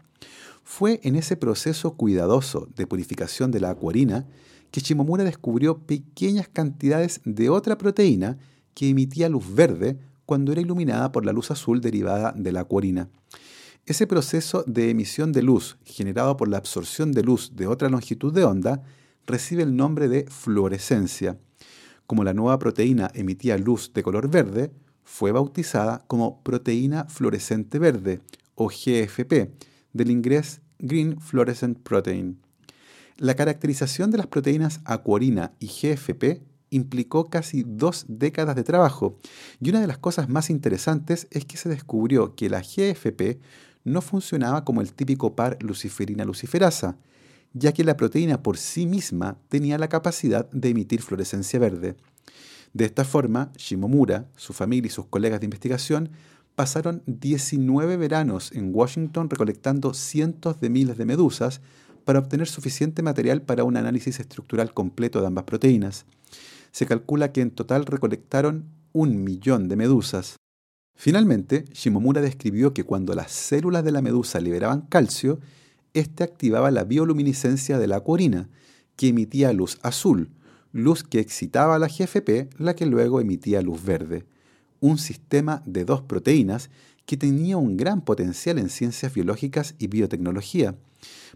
Fue 0.66 1.00
en 1.04 1.16
ese 1.16 1.38
proceso 1.38 1.94
cuidadoso 1.94 2.68
de 2.76 2.86
purificación 2.86 3.50
de 3.50 3.62
la 3.62 3.70
acuarina 3.70 4.26
que 4.72 4.82
Shimomura 4.82 5.24
descubrió 5.24 5.78
pequeñas 5.78 6.50
cantidades 6.50 7.22
de 7.24 7.50
otra 7.50 7.78
proteína 7.78 8.38
que 8.74 8.90
emitía 8.90 9.30
luz 9.30 9.56
verde 9.56 10.00
cuando 10.26 10.52
era 10.52 10.60
iluminada 10.60 11.14
por 11.14 11.26
la 11.26 11.32
luz 11.32 11.50
azul 11.50 11.80
derivada 11.80 12.34
de 12.36 12.52
la 12.52 12.60
acuarina. 12.60 13.08
Ese 13.88 14.06
proceso 14.06 14.66
de 14.68 14.90
emisión 14.90 15.32
de 15.32 15.42
luz 15.42 15.78
generado 15.86 16.36
por 16.36 16.50
la 16.50 16.58
absorción 16.58 17.14
de 17.14 17.24
luz 17.24 17.56
de 17.56 17.68
otra 17.68 17.88
longitud 17.88 18.34
de 18.34 18.44
onda 18.44 18.84
recibe 19.26 19.64
el 19.64 19.78
nombre 19.78 20.10
de 20.10 20.26
fluorescencia. 20.30 21.38
Como 22.06 22.26
la 22.26 22.34
nueva 22.34 22.60
proteína 22.60 23.10
emitía 23.14 23.58
luz 23.58 23.94
de 23.94 24.04
color 24.04 24.30
verde, 24.30 24.74
fue 25.06 25.32
bautizada 25.32 26.04
como 26.08 26.44
proteína 26.44 27.06
fluorescente 27.06 27.80
verde 27.80 28.20
o 28.56 28.68
GFP, 28.68 29.54
del 29.94 30.12
inglés 30.12 30.60
Green 30.80 31.22
Fluorescent 31.22 31.80
Protein. 31.80 32.42
La 33.16 33.36
caracterización 33.36 34.12
de 34.12 34.18
las 34.18 34.28
proteínas 34.28 34.82
acuarina 34.84 35.54
y 35.60 35.68
GFP 35.68 36.42
implicó 36.72 37.30
casi 37.30 37.64
dos 37.66 38.04
décadas 38.10 38.58
de 38.58 38.66
trabajo, 38.66 39.18
y 39.62 39.70
una 39.70 39.80
de 39.80 39.88
las 39.88 39.98
cosas 39.98 40.28
más 40.28 40.50
interesantes 40.50 41.28
es 41.32 41.46
que 41.46 41.56
se 41.56 41.70
descubrió 41.70 42.36
que 42.36 42.50
la 42.50 42.60
GFP 42.60 43.40
no 43.88 44.02
funcionaba 44.02 44.66
como 44.66 44.82
el 44.82 44.94
típico 44.94 45.36
par 45.36 45.58
luciferina-luciferasa, 45.62 46.98
ya 47.54 47.72
que 47.72 47.86
la 47.86 47.96
proteína 47.96 48.44
por 48.44 48.58
sí 48.58 48.86
misma 48.86 49.38
tenía 49.48 49.78
la 49.78 49.88
capacidad 49.88 50.50
de 50.52 50.70
emitir 50.70 51.02
fluorescencia 51.02 51.58
verde. 51.58 51.96
De 52.74 52.86
esta 52.86 53.06
forma, 53.06 53.52
Shimomura, 53.58 54.28
su 54.36 54.52
familia 54.52 54.88
y 54.88 54.92
sus 54.92 55.06
colegas 55.06 55.40
de 55.40 55.46
investigación 55.46 56.10
pasaron 56.56 57.02
19 57.06 57.96
veranos 57.96 58.52
en 58.52 58.76
Washington 58.76 59.30
recolectando 59.30 59.94
cientos 59.94 60.60
de 60.60 60.70
miles 60.70 60.98
de 60.98 61.06
medusas 61.06 61.62
para 62.04 62.20
obtener 62.20 62.48
suficiente 62.48 63.02
material 63.04 63.42
para 63.42 63.64
un 63.64 63.78
análisis 63.78 64.20
estructural 64.20 64.74
completo 64.74 65.22
de 65.22 65.28
ambas 65.28 65.46
proteínas. 65.46 66.06
Se 66.72 66.86
calcula 66.86 67.32
que 67.32 67.42
en 67.42 67.52
total 67.52 67.86
recolectaron 67.86 68.66
un 68.92 69.24
millón 69.24 69.70
de 69.70 69.78
medusas. 69.78 70.36
Finalmente, 71.00 71.66
Shimomura 71.74 72.22
describió 72.22 72.74
que 72.74 72.84
cuando 72.84 73.14
las 73.14 73.32
células 73.32 73.84
de 73.84 73.92
la 73.92 74.02
medusa 74.02 74.40
liberaban 74.40 74.82
calcio, 74.82 75.40
éste 75.94 76.24
activaba 76.24 76.72
la 76.72 76.86
bioluminiscencia 76.86 77.78
de 77.78 77.86
la 77.86 77.98
acuarina, 77.98 78.50
que 78.96 79.10
emitía 79.10 79.54
luz 79.54 79.78
azul, 79.84 80.32
luz 80.74 81.04
que 81.04 81.20
excitaba 81.20 81.76
a 81.76 81.80
la 81.80 81.88
GFP, 81.88 82.50
la 82.58 82.76
que 82.76 82.88
luego 82.88 83.22
emitía 83.22 83.62
luz 83.62 83.86
verde. 83.86 84.26
Un 84.80 84.98
sistema 84.98 85.62
de 85.68 85.86
dos 85.86 86.02
proteínas 86.02 86.72
que 87.06 87.16
tenía 87.16 87.58
un 87.58 87.78
gran 87.78 88.02
potencial 88.02 88.58
en 88.58 88.70
ciencias 88.70 89.14
biológicas 89.14 89.76
y 89.78 89.86
biotecnología. 89.88 90.76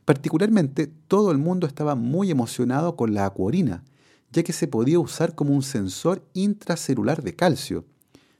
Particularmente, 0.05 0.89
todo 1.07 1.31
el 1.31 1.37
mundo 1.37 1.67
estaba 1.67 1.93
muy 1.93 2.31
emocionado 2.31 2.95
con 2.95 3.13
la 3.13 3.27
acuarina, 3.27 3.83
ya 4.31 4.41
que 4.41 4.53
se 4.53 4.67
podía 4.67 4.99
usar 4.99 5.35
como 5.35 5.53
un 5.53 5.61
sensor 5.61 6.25
intracelular 6.33 7.21
de 7.21 7.35
calcio. 7.35 7.85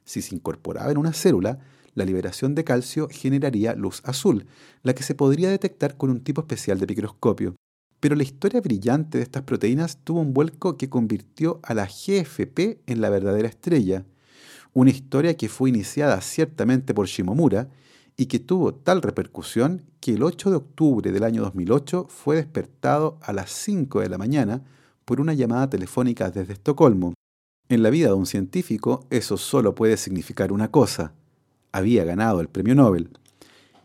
Si 0.04 0.22
se 0.22 0.36
incorporaba 0.36 0.92
en 0.92 0.98
una 0.98 1.14
célula, 1.14 1.60
la 1.94 2.06
liberación 2.06 2.56
de 2.56 2.64
calcio 2.64 3.08
generaría 3.12 3.76
luz 3.76 4.02
azul, 4.06 4.46
la 4.84 4.94
que 4.94 5.04
se 5.04 5.16
podría 5.16 5.50
detectar 5.50 5.98
con 5.98 6.10
un 6.10 6.22
tipo 6.22 6.42
especial 6.42 6.80
de 6.80 6.88
microscopio. 6.88 7.56
Pero 8.00 8.16
la 8.16 8.24
historia 8.24 8.62
brillante 8.62 9.18
de 9.18 9.24
estas 9.24 9.44
proteínas 9.44 9.98
tuvo 10.04 10.22
un 10.22 10.34
vuelco 10.34 10.78
que 10.78 10.90
convirtió 10.90 11.60
a 11.64 11.74
la 11.74 11.86
GFP 11.86 12.80
en 12.88 13.02
la 13.02 13.10
verdadera 13.10 13.48
estrella. 13.48 14.06
Una 14.74 14.90
historia 14.90 15.36
que 15.36 15.50
fue 15.50 15.70
iniciada 15.70 16.20
ciertamente 16.22 16.94
por 16.94 17.08
Shimomura 17.08 17.70
y 18.18 18.26
que 18.26 18.40
tuvo 18.40 18.74
tal 18.74 19.02
repercusión 19.02 19.84
que 20.00 20.14
el 20.14 20.24
8 20.24 20.50
de 20.50 20.56
octubre 20.56 21.12
del 21.12 21.24
año 21.24 21.42
2008 21.44 22.08
fue 22.10 22.38
despertado 22.38 23.20
a 23.22 23.34
las 23.34 23.52
5 23.52 24.00
de 24.00 24.10
la 24.10 24.18
mañana 24.18 24.64
por 25.06 25.22
una 25.22 25.34
llamada 25.34 25.70
telefónica 25.70 26.32
desde 26.32 26.54
Estocolmo. 26.54 27.14
En 27.72 27.84
la 27.84 27.90
vida 27.90 28.08
de 28.08 28.16
un 28.16 28.26
científico 28.26 29.08
eso 29.10 29.38
solo 29.38 29.76
puede 29.76 29.96
significar 29.96 30.52
una 30.52 30.72
cosa, 30.72 31.14
había 31.72 32.04
ganado 32.04 32.42
el 32.42 32.50
premio 32.50 32.76
Nobel. 32.76 33.12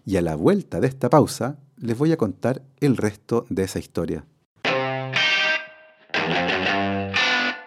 Y 0.05 0.17
a 0.17 0.23
la 0.23 0.35
vuelta 0.35 0.81
de 0.81 0.89
esta 0.89 1.09
pausa 1.09 1.61
les 1.77 1.97
voy 1.97 2.11
a 2.11 2.17
contar 2.17 2.65
el 2.81 2.97
resto 2.97 3.47
de 3.49 3.63
esa 3.63 3.79
historia. 3.79 4.27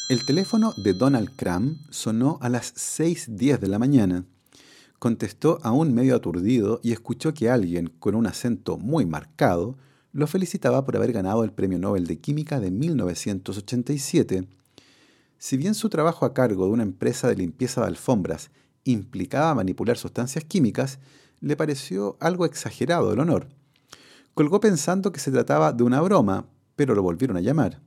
El 0.09 0.25
teléfono 0.25 0.73
de 0.75 0.93
Donald 0.93 1.29
Cram 1.37 1.77
sonó 1.89 2.37
a 2.41 2.49
las 2.49 2.75
6.10 2.75 3.59
de 3.59 3.67
la 3.69 3.79
mañana. 3.79 4.25
Contestó 5.01 5.57
aún 5.63 5.95
medio 5.95 6.15
aturdido 6.15 6.79
y 6.83 6.91
escuchó 6.91 7.33
que 7.33 7.49
alguien, 7.49 7.91
con 7.97 8.13
un 8.13 8.27
acento 8.27 8.77
muy 8.77 9.03
marcado, 9.03 9.75
lo 10.13 10.27
felicitaba 10.27 10.85
por 10.85 10.95
haber 10.95 11.11
ganado 11.11 11.43
el 11.43 11.51
Premio 11.51 11.79
Nobel 11.79 12.05
de 12.05 12.19
Química 12.19 12.59
de 12.59 12.69
1987. 12.69 14.47
Si 15.39 15.57
bien 15.57 15.73
su 15.73 15.89
trabajo 15.89 16.23
a 16.23 16.35
cargo 16.35 16.67
de 16.67 16.73
una 16.73 16.83
empresa 16.83 17.27
de 17.27 17.35
limpieza 17.35 17.81
de 17.81 17.87
alfombras 17.87 18.51
implicaba 18.83 19.55
manipular 19.55 19.97
sustancias 19.97 20.45
químicas, 20.45 20.99
le 21.39 21.57
pareció 21.57 22.15
algo 22.19 22.45
exagerado 22.45 23.11
el 23.11 23.21
honor. 23.21 23.47
Colgó 24.35 24.59
pensando 24.59 25.11
que 25.11 25.19
se 25.19 25.31
trataba 25.31 25.73
de 25.73 25.81
una 25.81 25.99
broma, 26.01 26.45
pero 26.75 26.93
lo 26.93 27.01
volvieron 27.01 27.37
a 27.37 27.41
llamar. 27.41 27.81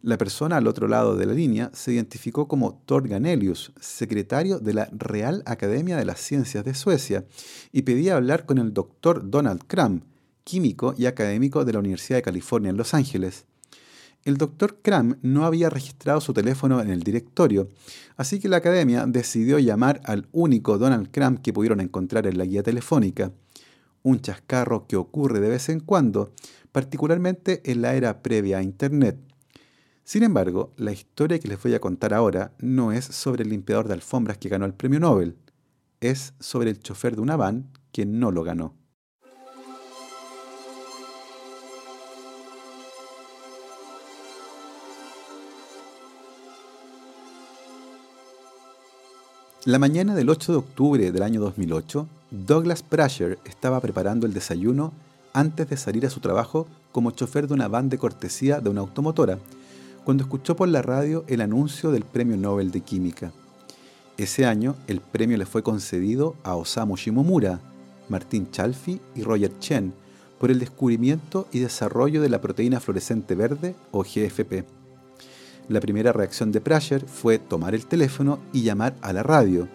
La 0.00 0.16
persona 0.16 0.58
al 0.58 0.68
otro 0.68 0.86
lado 0.86 1.16
de 1.16 1.26
la 1.26 1.34
línea 1.34 1.70
se 1.74 1.92
identificó 1.92 2.46
como 2.46 2.80
Thor 2.86 3.08
Ganelius, 3.08 3.72
secretario 3.80 4.60
de 4.60 4.72
la 4.72 4.88
Real 4.92 5.42
Academia 5.44 5.96
de 5.96 6.04
las 6.04 6.20
Ciencias 6.20 6.64
de 6.64 6.74
Suecia, 6.74 7.24
y 7.72 7.82
pedía 7.82 8.16
hablar 8.16 8.46
con 8.46 8.58
el 8.58 8.72
doctor 8.72 9.28
Donald 9.28 9.62
Cram, 9.66 10.02
químico 10.44 10.94
y 10.96 11.06
académico 11.06 11.64
de 11.64 11.72
la 11.72 11.80
Universidad 11.80 12.18
de 12.18 12.22
California 12.22 12.70
en 12.70 12.76
Los 12.76 12.94
Ángeles. 12.94 13.44
El 14.24 14.36
doctor 14.36 14.78
Cram 14.82 15.18
no 15.22 15.44
había 15.44 15.68
registrado 15.68 16.20
su 16.20 16.32
teléfono 16.32 16.80
en 16.80 16.90
el 16.90 17.02
directorio, 17.02 17.68
así 18.16 18.38
que 18.38 18.48
la 18.48 18.58
academia 18.58 19.04
decidió 19.06 19.58
llamar 19.58 20.00
al 20.04 20.28
único 20.30 20.78
Donald 20.78 21.10
Cram 21.10 21.38
que 21.38 21.52
pudieron 21.52 21.80
encontrar 21.80 22.28
en 22.28 22.38
la 22.38 22.44
guía 22.44 22.62
telefónica. 22.62 23.32
Un 24.02 24.20
chascarro 24.20 24.86
que 24.86 24.96
ocurre 24.96 25.40
de 25.40 25.48
vez 25.48 25.68
en 25.68 25.80
cuando, 25.80 26.32
particularmente 26.70 27.62
en 27.64 27.82
la 27.82 27.94
era 27.94 28.22
previa 28.22 28.58
a 28.58 28.62
Internet. 28.62 29.18
Sin 30.08 30.22
embargo, 30.22 30.72
la 30.78 30.90
historia 30.90 31.38
que 31.38 31.48
les 31.48 31.62
voy 31.62 31.74
a 31.74 31.82
contar 31.82 32.14
ahora 32.14 32.52
no 32.60 32.92
es 32.92 33.04
sobre 33.04 33.42
el 33.42 33.50
limpiador 33.50 33.88
de 33.88 33.92
alfombras 33.92 34.38
que 34.38 34.48
ganó 34.48 34.64
el 34.64 34.72
premio 34.72 34.98
Nobel, 34.98 35.36
es 36.00 36.32
sobre 36.40 36.70
el 36.70 36.80
chofer 36.80 37.14
de 37.14 37.20
una 37.20 37.36
van 37.36 37.68
que 37.92 38.06
no 38.06 38.32
lo 38.32 38.42
ganó. 38.42 38.72
La 49.66 49.78
mañana 49.78 50.14
del 50.14 50.30
8 50.30 50.52
de 50.52 50.58
octubre 50.58 51.12
del 51.12 51.22
año 51.22 51.38
2008, 51.42 52.08
Douglas 52.30 52.82
Prasher 52.82 53.38
estaba 53.44 53.78
preparando 53.82 54.26
el 54.26 54.32
desayuno 54.32 54.94
antes 55.34 55.68
de 55.68 55.76
salir 55.76 56.06
a 56.06 56.10
su 56.10 56.20
trabajo 56.20 56.66
como 56.92 57.10
chofer 57.10 57.46
de 57.46 57.52
una 57.52 57.68
van 57.68 57.90
de 57.90 57.98
cortesía 57.98 58.62
de 58.62 58.70
una 58.70 58.80
automotora 58.80 59.38
cuando 60.08 60.24
escuchó 60.24 60.56
por 60.56 60.70
la 60.70 60.80
radio 60.80 61.22
el 61.28 61.42
anuncio 61.42 61.90
del 61.90 62.02
Premio 62.02 62.38
Nobel 62.38 62.70
de 62.70 62.80
Química. 62.80 63.30
Ese 64.16 64.46
año 64.46 64.74
el 64.86 65.02
premio 65.02 65.36
le 65.36 65.44
fue 65.44 65.62
concedido 65.62 66.34
a 66.44 66.54
Osamu 66.54 66.96
Shimomura, 66.96 67.60
Martín 68.08 68.50
Chalfi 68.50 69.02
y 69.14 69.22
Roger 69.22 69.58
Chen 69.58 69.92
por 70.40 70.50
el 70.50 70.60
descubrimiento 70.60 71.46
y 71.52 71.58
desarrollo 71.58 72.22
de 72.22 72.30
la 72.30 72.40
proteína 72.40 72.80
fluorescente 72.80 73.34
verde 73.34 73.74
o 73.90 74.02
GFP. 74.02 74.64
La 75.68 75.78
primera 75.78 76.14
reacción 76.14 76.52
de 76.52 76.62
Prasher 76.62 77.04
fue 77.04 77.38
tomar 77.38 77.74
el 77.74 77.84
teléfono 77.84 78.38
y 78.54 78.62
llamar 78.62 78.94
a 79.02 79.12
la 79.12 79.22
radio 79.22 79.68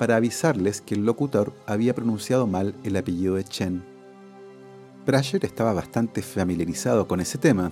para 0.00 0.16
avisarles 0.16 0.80
que 0.80 0.96
el 0.96 1.06
locutor 1.06 1.52
había 1.64 1.94
pronunciado 1.94 2.48
mal 2.48 2.74
el 2.82 2.96
apellido 2.96 3.36
de 3.36 3.44
Chen. 3.44 3.84
Prasher 5.04 5.44
estaba 5.44 5.72
bastante 5.72 6.22
familiarizado 6.22 7.06
con 7.06 7.20
ese 7.20 7.38
tema. 7.38 7.70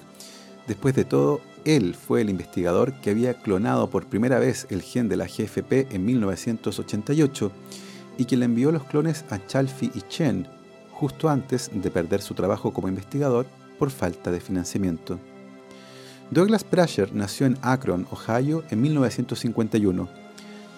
Después 0.68 0.94
de 0.94 1.04
todo, 1.04 1.40
él 1.64 1.94
fue 1.94 2.20
el 2.20 2.30
investigador 2.30 2.92
que 3.00 3.10
había 3.10 3.34
clonado 3.34 3.88
por 3.90 4.06
primera 4.06 4.38
vez 4.38 4.66
el 4.70 4.82
gen 4.82 5.08
de 5.08 5.16
la 5.16 5.26
GFP 5.26 5.92
en 5.94 6.04
1988 6.04 7.52
y 8.18 8.24
que 8.26 8.36
le 8.36 8.44
envió 8.44 8.70
los 8.70 8.84
clones 8.84 9.24
a 9.30 9.44
Chalfie 9.46 9.90
y 9.94 10.02
Chen 10.02 10.46
justo 10.92 11.28
antes 11.28 11.70
de 11.72 11.90
perder 11.90 12.22
su 12.22 12.34
trabajo 12.34 12.72
como 12.72 12.88
investigador 12.88 13.46
por 13.78 13.90
falta 13.90 14.30
de 14.30 14.40
financiamiento. 14.40 15.18
Douglas 16.30 16.64
Prasher 16.64 17.14
nació 17.14 17.46
en 17.46 17.58
Akron, 17.62 18.06
Ohio, 18.10 18.64
en 18.70 18.80
1951. 18.80 20.08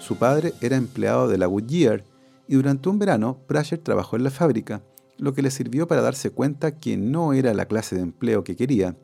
Su 0.00 0.16
padre 0.16 0.52
era 0.60 0.76
empleado 0.76 1.28
de 1.28 1.38
la 1.38 1.46
Goodyear 1.46 2.04
y 2.48 2.54
durante 2.54 2.88
un 2.88 2.98
verano 2.98 3.38
Prasher 3.46 3.78
trabajó 3.78 4.16
en 4.16 4.24
la 4.24 4.30
fábrica, 4.30 4.82
lo 5.18 5.34
que 5.34 5.42
le 5.42 5.50
sirvió 5.50 5.86
para 5.86 6.02
darse 6.02 6.30
cuenta 6.30 6.78
que 6.78 6.96
no 6.96 7.32
era 7.32 7.54
la 7.54 7.66
clase 7.66 7.96
de 7.96 8.02
empleo 8.02 8.44
que 8.44 8.56
quería. 8.56 8.96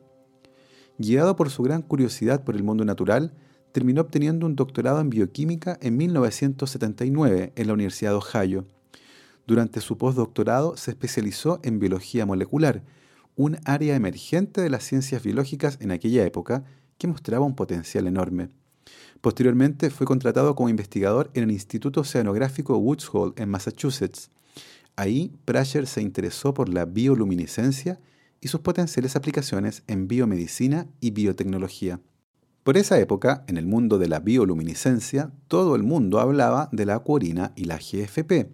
Guiado 0.97 1.35
por 1.35 1.49
su 1.49 1.63
gran 1.63 1.81
curiosidad 1.81 2.43
por 2.43 2.55
el 2.55 2.63
mundo 2.63 2.85
natural, 2.85 3.33
terminó 3.71 4.01
obteniendo 4.01 4.45
un 4.45 4.55
doctorado 4.55 5.01
en 5.01 5.09
bioquímica 5.09 5.77
en 5.81 5.97
1979 5.97 7.53
en 7.55 7.67
la 7.67 7.73
Universidad 7.73 8.11
de 8.11 8.17
Ohio. 8.17 8.67
Durante 9.47 9.81
su 9.81 9.97
postdoctorado 9.97 10.77
se 10.77 10.91
especializó 10.91 11.59
en 11.63 11.79
biología 11.79 12.25
molecular, 12.25 12.83
un 13.35 13.57
área 13.65 13.95
emergente 13.95 14.61
de 14.61 14.69
las 14.69 14.83
ciencias 14.83 15.23
biológicas 15.23 15.77
en 15.81 15.91
aquella 15.91 16.23
época 16.23 16.63
que 16.99 17.07
mostraba 17.07 17.45
un 17.45 17.55
potencial 17.55 18.07
enorme. 18.07 18.49
Posteriormente 19.21 19.89
fue 19.89 20.05
contratado 20.05 20.55
como 20.55 20.69
investigador 20.69 21.31
en 21.33 21.43
el 21.43 21.51
Instituto 21.51 22.01
Oceanográfico 22.01 22.77
Woods 22.77 23.09
Hole 23.11 23.33
en 23.37 23.49
Massachusetts. 23.49 24.29
Ahí 24.95 25.31
Prasher 25.45 25.87
se 25.87 26.01
interesó 26.01 26.53
por 26.53 26.69
la 26.69 26.85
bioluminiscencia 26.85 27.99
y 28.43 28.49
sus 28.49 28.59
potenciales 28.59 29.15
aplicaciones 29.15 29.83
en 29.87 30.09
biomedicina 30.09 30.87
y 30.99 31.11
biotecnología. 31.11 32.01
Por 32.63 32.75
esa 32.77 32.99
época, 32.99 33.45
en 33.47 33.55
el 33.55 33.65
mundo 33.65 33.97
de 33.97 34.09
la 34.09 34.19
bioluminiscencia, 34.19 35.31
todo 35.47 35.77
el 35.77 35.83
mundo 35.83 36.19
hablaba 36.19 36.67
de 36.73 36.85
la 36.85 36.95
acuorina 36.95 37.53
y 37.55 37.63
la 37.63 37.77
GFP, 37.77 38.51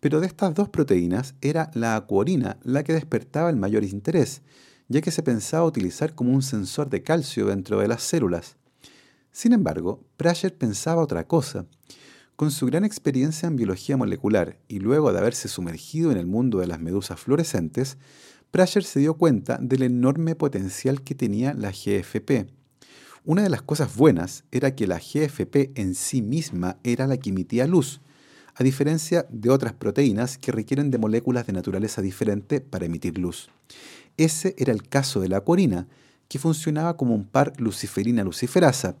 pero 0.00 0.18
de 0.20 0.26
estas 0.26 0.54
dos 0.54 0.68
proteínas 0.68 1.34
era 1.40 1.70
la 1.74 1.94
acuorina 1.94 2.58
la 2.64 2.82
que 2.82 2.92
despertaba 2.92 3.48
el 3.48 3.56
mayor 3.56 3.84
interés, 3.84 4.42
ya 4.88 5.00
que 5.00 5.12
se 5.12 5.22
pensaba 5.22 5.64
utilizar 5.66 6.16
como 6.16 6.32
un 6.32 6.42
sensor 6.42 6.90
de 6.90 7.04
calcio 7.04 7.46
dentro 7.46 7.78
de 7.78 7.86
las 7.86 8.02
células. 8.02 8.56
Sin 9.30 9.52
embargo, 9.52 10.04
Prasher 10.16 10.56
pensaba 10.56 11.02
otra 11.02 11.28
cosa. 11.28 11.66
Con 12.34 12.50
su 12.50 12.66
gran 12.66 12.84
experiencia 12.84 13.48
en 13.48 13.56
biología 13.56 13.96
molecular 13.96 14.60
y 14.68 14.78
luego 14.78 15.12
de 15.12 15.18
haberse 15.18 15.48
sumergido 15.48 16.10
en 16.10 16.18
el 16.18 16.26
mundo 16.26 16.58
de 16.58 16.68
las 16.68 16.80
medusas 16.80 17.18
fluorescentes, 17.20 17.98
Prasher 18.50 18.82
se 18.82 19.00
dio 19.00 19.14
cuenta 19.14 19.58
del 19.60 19.82
enorme 19.82 20.34
potencial 20.34 21.02
que 21.02 21.14
tenía 21.14 21.52
la 21.52 21.70
GFP. 21.70 22.46
Una 23.26 23.42
de 23.42 23.50
las 23.50 23.60
cosas 23.60 23.94
buenas 23.94 24.44
era 24.50 24.74
que 24.74 24.86
la 24.86 24.98
GFP 24.98 25.78
en 25.78 25.94
sí 25.94 26.22
misma 26.22 26.78
era 26.82 27.06
la 27.06 27.18
que 27.18 27.28
emitía 27.28 27.66
luz, 27.66 28.00
a 28.54 28.64
diferencia 28.64 29.26
de 29.28 29.50
otras 29.50 29.74
proteínas 29.74 30.38
que 30.38 30.50
requieren 30.50 30.90
de 30.90 30.96
moléculas 30.96 31.46
de 31.46 31.52
naturaleza 31.52 32.00
diferente 32.00 32.62
para 32.62 32.86
emitir 32.86 33.18
luz. 33.18 33.50
Ese 34.16 34.54
era 34.56 34.72
el 34.72 34.82
caso 34.88 35.20
de 35.20 35.28
la 35.28 35.36
acuarina, 35.38 35.86
que 36.26 36.38
funcionaba 36.38 36.96
como 36.96 37.14
un 37.14 37.26
par 37.26 37.52
luciferina-luciferasa, 37.58 38.96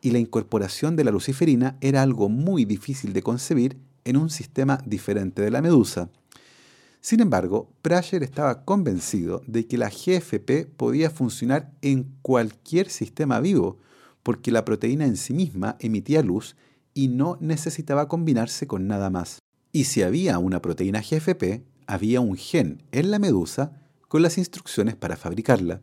y 0.00 0.12
la 0.12 0.18
incorporación 0.18 0.94
de 0.94 1.04
la 1.04 1.10
luciferina 1.10 1.76
era 1.80 2.02
algo 2.02 2.28
muy 2.28 2.64
difícil 2.64 3.12
de 3.12 3.22
concebir 3.22 3.78
en 4.04 4.16
un 4.16 4.30
sistema 4.30 4.78
diferente 4.86 5.42
de 5.42 5.50
la 5.50 5.60
medusa. 5.60 6.08
Sin 7.02 7.18
embargo, 7.18 7.74
Prasher 7.82 8.22
estaba 8.22 8.64
convencido 8.64 9.42
de 9.48 9.66
que 9.66 9.76
la 9.76 9.90
GFP 9.90 10.68
podía 10.76 11.10
funcionar 11.10 11.72
en 11.82 12.14
cualquier 12.22 12.88
sistema 12.90 13.40
vivo, 13.40 13.80
porque 14.22 14.52
la 14.52 14.64
proteína 14.64 15.04
en 15.04 15.16
sí 15.16 15.34
misma 15.34 15.76
emitía 15.80 16.22
luz 16.22 16.54
y 16.94 17.08
no 17.08 17.38
necesitaba 17.40 18.06
combinarse 18.06 18.68
con 18.68 18.86
nada 18.86 19.10
más. 19.10 19.40
Y 19.72 19.84
si 19.84 20.02
había 20.02 20.38
una 20.38 20.62
proteína 20.62 21.00
GFP, 21.00 21.64
había 21.88 22.20
un 22.20 22.36
gen 22.36 22.84
en 22.92 23.10
la 23.10 23.18
medusa 23.18 23.82
con 24.06 24.22
las 24.22 24.38
instrucciones 24.38 24.94
para 24.94 25.16
fabricarla. 25.16 25.82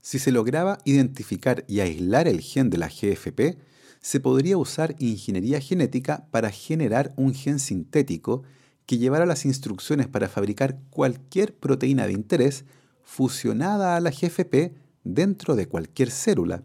Si 0.00 0.18
se 0.18 0.32
lograba 0.32 0.78
identificar 0.86 1.66
y 1.68 1.80
aislar 1.80 2.28
el 2.28 2.40
gen 2.40 2.70
de 2.70 2.78
la 2.78 2.88
GFP, 2.88 3.58
se 4.00 4.20
podría 4.20 4.56
usar 4.56 4.96
ingeniería 5.00 5.60
genética 5.60 6.28
para 6.30 6.50
generar 6.50 7.12
un 7.16 7.34
gen 7.34 7.58
sintético 7.58 8.42
que 8.86 8.98
llevara 8.98 9.26
las 9.26 9.44
instrucciones 9.44 10.06
para 10.06 10.28
fabricar 10.28 10.78
cualquier 10.90 11.54
proteína 11.54 12.06
de 12.06 12.12
interés 12.12 12.64
fusionada 13.02 13.96
a 13.96 14.00
la 14.00 14.10
GFP 14.10 14.72
dentro 15.04 15.56
de 15.56 15.68
cualquier 15.68 16.10
célula. 16.10 16.62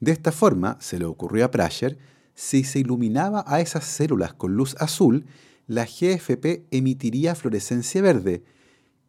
De 0.00 0.12
esta 0.12 0.32
forma, 0.32 0.76
se 0.80 0.98
le 0.98 1.04
ocurrió 1.04 1.44
a 1.44 1.50
Prasher, 1.50 1.98
si 2.34 2.64
se 2.64 2.80
iluminaba 2.80 3.44
a 3.46 3.60
esas 3.60 3.84
células 3.84 4.34
con 4.34 4.56
luz 4.56 4.76
azul, 4.78 5.26
la 5.66 5.84
GFP 5.84 6.66
emitiría 6.70 7.34
fluorescencia 7.34 8.02
verde 8.02 8.42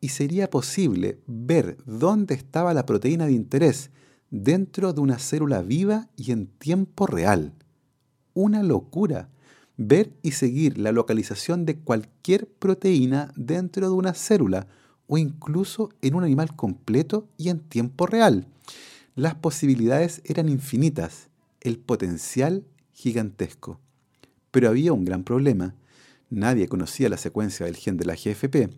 y 0.01 0.09
sería 0.09 0.49
posible 0.49 1.19
ver 1.27 1.77
dónde 1.85 2.35
estaba 2.35 2.73
la 2.73 2.85
proteína 2.85 3.25
de 3.25 3.31
interés 3.31 3.89
dentro 4.29 4.93
de 4.93 5.01
una 5.01 5.19
célula 5.19 5.61
viva 5.61 6.09
y 6.17 6.31
en 6.31 6.47
tiempo 6.47 7.07
real. 7.07 7.53
Una 8.33 8.63
locura. 8.63 9.29
Ver 9.77 10.13
y 10.21 10.31
seguir 10.31 10.77
la 10.77 10.91
localización 10.91 11.65
de 11.65 11.77
cualquier 11.77 12.47
proteína 12.47 13.31
dentro 13.35 13.87
de 13.87 13.95
una 13.95 14.13
célula 14.13 14.67
o 15.07 15.17
incluso 15.17 15.89
en 16.01 16.15
un 16.15 16.23
animal 16.23 16.55
completo 16.55 17.27
y 17.37 17.49
en 17.49 17.59
tiempo 17.59 18.05
real. 18.05 18.47
Las 19.15 19.35
posibilidades 19.35 20.21
eran 20.25 20.47
infinitas, 20.47 21.29
el 21.61 21.79
potencial 21.79 22.65
gigantesco. 22.91 23.79
Pero 24.51 24.69
había 24.69 24.93
un 24.93 25.05
gran 25.05 25.23
problema. 25.23 25.75
Nadie 26.29 26.67
conocía 26.67 27.09
la 27.09 27.17
secuencia 27.17 27.65
del 27.65 27.75
gen 27.75 27.97
de 27.97 28.05
la 28.05 28.15
GFP. 28.15 28.69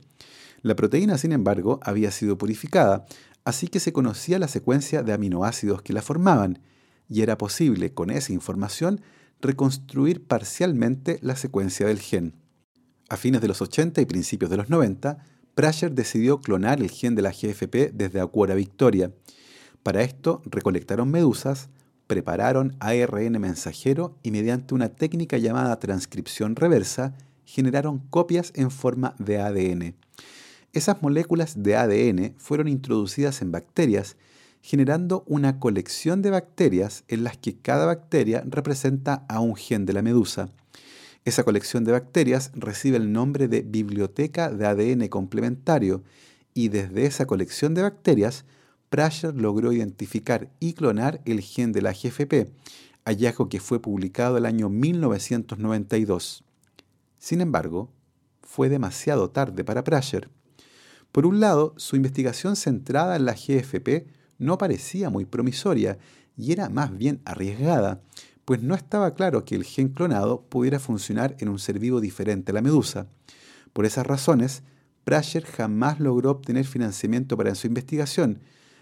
La 0.61 0.75
proteína, 0.75 1.17
sin 1.17 1.31
embargo, 1.31 1.79
había 1.83 2.11
sido 2.11 2.37
purificada, 2.37 3.05
así 3.43 3.67
que 3.67 3.79
se 3.79 3.93
conocía 3.93 4.39
la 4.39 4.47
secuencia 4.47 5.03
de 5.03 5.13
aminoácidos 5.13 5.81
que 5.81 5.93
la 5.93 6.01
formaban, 6.01 6.59
y 7.07 7.21
era 7.21 7.37
posible, 7.37 7.93
con 7.93 8.09
esa 8.09 8.33
información, 8.33 9.01
reconstruir 9.45 10.25
parcialmente 10.25 11.19
la 11.21 11.35
secuencia 11.35 11.87
del 11.87 11.99
gen. 11.99 12.33
A 13.09 13.17
fines 13.17 13.41
de 13.41 13.47
los 13.47 13.61
80 13.61 14.01
y 14.01 14.05
principios 14.05 14.49
de 14.49 14.57
los 14.57 14.69
90, 14.69 15.19
Prasher 15.53 15.93
decidió 15.93 16.41
clonar 16.41 16.81
el 16.81 16.89
gen 16.89 17.15
de 17.15 17.21
la 17.21 17.31
GFP 17.31 17.91
desde 17.93 18.19
Acuora 18.19 18.55
Victoria. 18.55 19.13
Para 19.83 20.01
esto 20.01 20.41
recolectaron 20.45 21.09
medusas, 21.09 21.69
prepararon 22.07 22.75
ARN 22.79 23.39
mensajero 23.39 24.17
y 24.23 24.31
mediante 24.31 24.73
una 24.73 24.89
técnica 24.89 25.37
llamada 25.37 25.79
transcripción 25.79 26.55
reversa 26.55 27.15
generaron 27.45 27.99
copias 27.99 28.51
en 28.55 28.71
forma 28.71 29.15
de 29.19 29.39
ADN. 29.39 29.95
Esas 30.73 31.01
moléculas 31.01 31.63
de 31.63 31.77
ADN 31.77 32.35
fueron 32.37 32.67
introducidas 32.67 33.41
en 33.41 33.51
bacterias, 33.51 34.17
generando 34.65 35.23
una 35.27 35.59
colección 35.59 36.23
de 36.23 36.31
bacterias 36.31 37.03
en 37.07 37.23
las 37.23 37.37
que 37.37 37.55
cada 37.55 37.85
bacteria 37.85 38.43
representa 38.47 39.23
a 39.29 39.39
un 39.39 39.55
gen 39.55 39.85
de 39.85 39.93
la 39.93 40.01
medusa. 40.01 40.49
Esa 41.23 41.43
colección 41.43 41.83
de 41.83 41.91
bacterias 41.91 42.49
recibe 42.55 42.97
el 42.97 43.11
nombre 43.11 43.47
de 43.47 43.61
biblioteca 43.61 44.49
de 44.49 44.65
ADN 44.65 45.07
complementario 45.09 46.01
y 46.55 46.69
desde 46.69 47.05
esa 47.05 47.27
colección 47.27 47.75
de 47.75 47.83
bacterias 47.83 48.43
Prasher 48.89 49.35
logró 49.35 49.71
identificar 49.71 50.49
y 50.59 50.73
clonar 50.73 51.21
el 51.25 51.41
gen 51.41 51.71
de 51.71 51.83
la 51.83 51.91
GFP, 51.91 52.49
hallazgo 53.05 53.49
que 53.49 53.59
fue 53.59 53.79
publicado 53.79 54.37
el 54.37 54.47
año 54.47 54.69
1992. 54.69 56.43
Sin 57.19 57.41
embargo, 57.41 57.91
fue 58.41 58.69
demasiado 58.69 59.29
tarde 59.29 59.63
para 59.63 59.83
Prasher. 59.83 60.27
Por 61.11 61.27
un 61.27 61.39
lado, 61.39 61.75
su 61.77 61.95
investigación 61.95 62.55
centrada 62.55 63.15
en 63.15 63.25
la 63.25 63.33
GFP 63.33 64.14
no 64.37 64.57
parecía 64.57 65.09
muy 65.09 65.25
promisoria 65.25 65.97
y 66.37 66.51
era 66.51 66.69
más 66.69 66.95
bien 66.95 67.21
arriesgada, 67.25 68.01
pues 68.45 68.61
no 68.61 68.75
estaba 68.75 69.13
claro 69.15 69.45
que 69.45 69.55
el 69.55 69.63
gen 69.63 69.89
clonado 69.89 70.41
pudiera 70.41 70.79
funcionar 70.79 71.35
en 71.39 71.49
un 71.49 71.59
ser 71.59 71.79
vivo 71.79 71.99
diferente 71.99 72.51
a 72.51 72.55
la 72.55 72.61
medusa. 72.61 73.07
Por 73.73 73.85
esas 73.85 74.05
razones, 74.05 74.63
Prasher 75.03 75.45
jamás 75.45 75.99
logró 75.99 76.31
obtener 76.31 76.65
financiamiento 76.65 77.37
para 77.37 77.55
su 77.55 77.67
investigación 77.67 78.39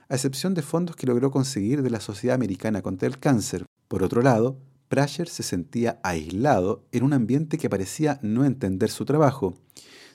a 0.10 0.16
excepción 0.16 0.54
de 0.54 0.62
fondos 0.62 0.96
que 0.96 1.08
logró 1.08 1.32
conseguir 1.32 1.82
de 1.82 1.90
la 1.90 2.00
Sociedad 2.00 2.36
Americana 2.36 2.82
contra 2.82 3.08
el 3.08 3.20
Cáncer. 3.20 3.66
Por 3.88 4.04
otro 4.04 4.22
lado, 4.22 4.60
Prasher 4.90 5.28
se 5.28 5.44
sentía 5.44 6.00
aislado 6.04 6.86
en 6.92 7.04
un 7.04 7.14
ambiente 7.14 7.58
que 7.58 7.70
parecía 7.70 8.20
no 8.22 8.46
entender 8.46 8.90
su 8.90 9.06
trabajo. 9.06 9.56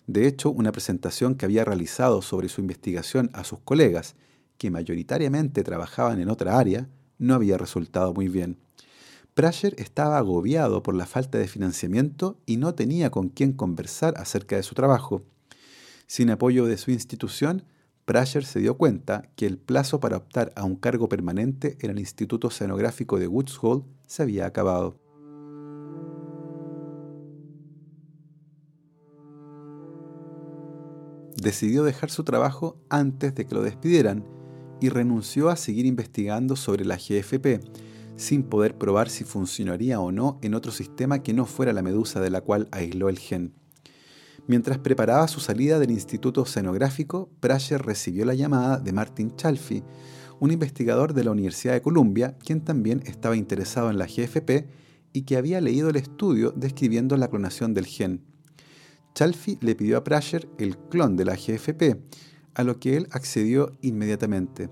De 0.07 0.27
hecho, 0.27 0.51
una 0.51 0.73
presentación 0.73 1.35
que 1.35 1.47
había 1.47 1.65
realizado 1.65 2.23
sobre 2.23 2.49
su 2.49 2.61
investigación 2.61 3.31
a 3.33 3.45
sus 3.45 3.59
colegas, 3.61 4.15
que 4.59 4.71
mayoritariamente 4.71 5.63
trabajaban 5.63 6.21
en 6.21 6.29
otra 6.29 6.59
área, 6.59 6.89
no 7.19 7.35
había 7.35 7.57
resultado 7.57 8.13
muy 8.13 8.29
bien. 8.29 8.59
Prasher 9.35 9.75
estaba 9.79 10.19
agobiado 10.19 10.83
por 10.83 10.95
la 10.95 11.07
falta 11.07 11.39
de 11.39 11.47
financiamiento 11.49 12.41
y 12.45 12.57
no 12.57 12.75
tenía 12.75 13.11
con 13.11 13.29
quién 13.29 13.53
conversar 13.53 14.15
acerca 14.17 14.57
de 14.57 14.65
su 14.65 14.75
trabajo. 14.75 15.23
Sin 16.07 16.31
apoyo 16.31 16.67
de 16.67 16.77
su 16.77 16.91
institución, 16.91 17.63
Prasher 18.05 18.45
se 18.45 18.59
dio 18.59 18.77
cuenta 18.77 19.31
que 19.37 19.47
el 19.47 19.59
plazo 19.59 20.01
para 20.01 20.17
optar 20.17 20.53
a 20.57 20.65
un 20.65 20.77
cargo 20.77 21.09
permanente 21.09 21.77
en 21.81 21.91
el 21.91 22.01
Instituto 22.01 22.49
Oceanográfico 22.49 23.19
de 23.19 23.29
Woods 23.29 23.59
Hole 23.63 23.85
se 24.07 24.23
había 24.23 24.47
acabado. 24.47 24.99
decidió 31.41 31.85
dejar 31.85 32.11
su 32.11 32.25
trabajo 32.25 32.77
antes 32.89 33.35
de 33.35 33.47
que 33.47 33.55
lo 33.55 33.63
despidieran 33.63 34.25
y 34.81 34.89
renunció 34.89 35.49
a 35.49 35.57
seguir 35.57 35.87
investigando 35.87 36.57
sobre 36.57 36.85
la 36.85 36.97
GFP, 36.97 37.61
sin 38.17 38.43
poder 38.43 38.77
probar 38.77 39.09
si 39.09 39.25
funcionaría 39.25 40.01
o 40.01 40.13
no 40.13 40.39
en 40.43 40.55
otro 40.55 40.73
sistema 40.73 41.23
que 41.23 41.33
no 41.33 41.47
fuera 41.47 41.73
la 41.73 41.83
medusa 41.83 42.21
de 42.21 42.31
la 42.31 42.41
cual 42.41 42.69
aisló 42.73 43.09
el 43.09 43.19
gen. 43.19 43.53
Mientras 44.47 44.79
preparaba 44.79 45.29
su 45.29 45.41
salida 45.41 45.79
del 45.79 45.91
Instituto 45.91 46.43
Oceanográfico, 46.43 47.31
Prasher 47.41 47.83
recibió 47.83 48.25
la 48.25 48.35
llamada 48.35 48.79
de 48.79 48.93
Martin 48.93 49.37
Chalfie, 49.37 49.85
un 50.41 50.51
investigador 50.51 51.15
de 51.15 51.25
la 51.25 51.33
Universidad 51.33 51.75
de 51.75 51.83
Columbia, 51.83 52.37
quien 52.39 52.63
también 52.63 53.03
estaba 53.05 53.37
interesado 53.37 53.91
en 53.91 53.99
la 53.99 54.07
GFP 54.07 54.67
y 55.13 55.23
que 55.23 55.37
había 55.37 55.61
leído 55.61 55.91
el 55.91 55.97
estudio 55.97 56.53
describiendo 56.57 57.17
la 57.17 57.29
clonación 57.29 57.75
del 57.75 57.87
gen. 57.87 58.23
Chalfie 59.15 59.59
le 59.61 59.75
pidió 59.75 59.99
a 59.99 60.05
Prasher 60.05 60.49
el 60.59 60.79
clon 60.79 61.17
de 61.17 61.25
la 61.25 61.35
GFP, 61.35 62.01
a 62.59 62.65
lo 62.65 62.79
que 62.79 62.97
él 62.97 63.09
accedió 63.13 63.73
inmediatamente. 63.81 64.69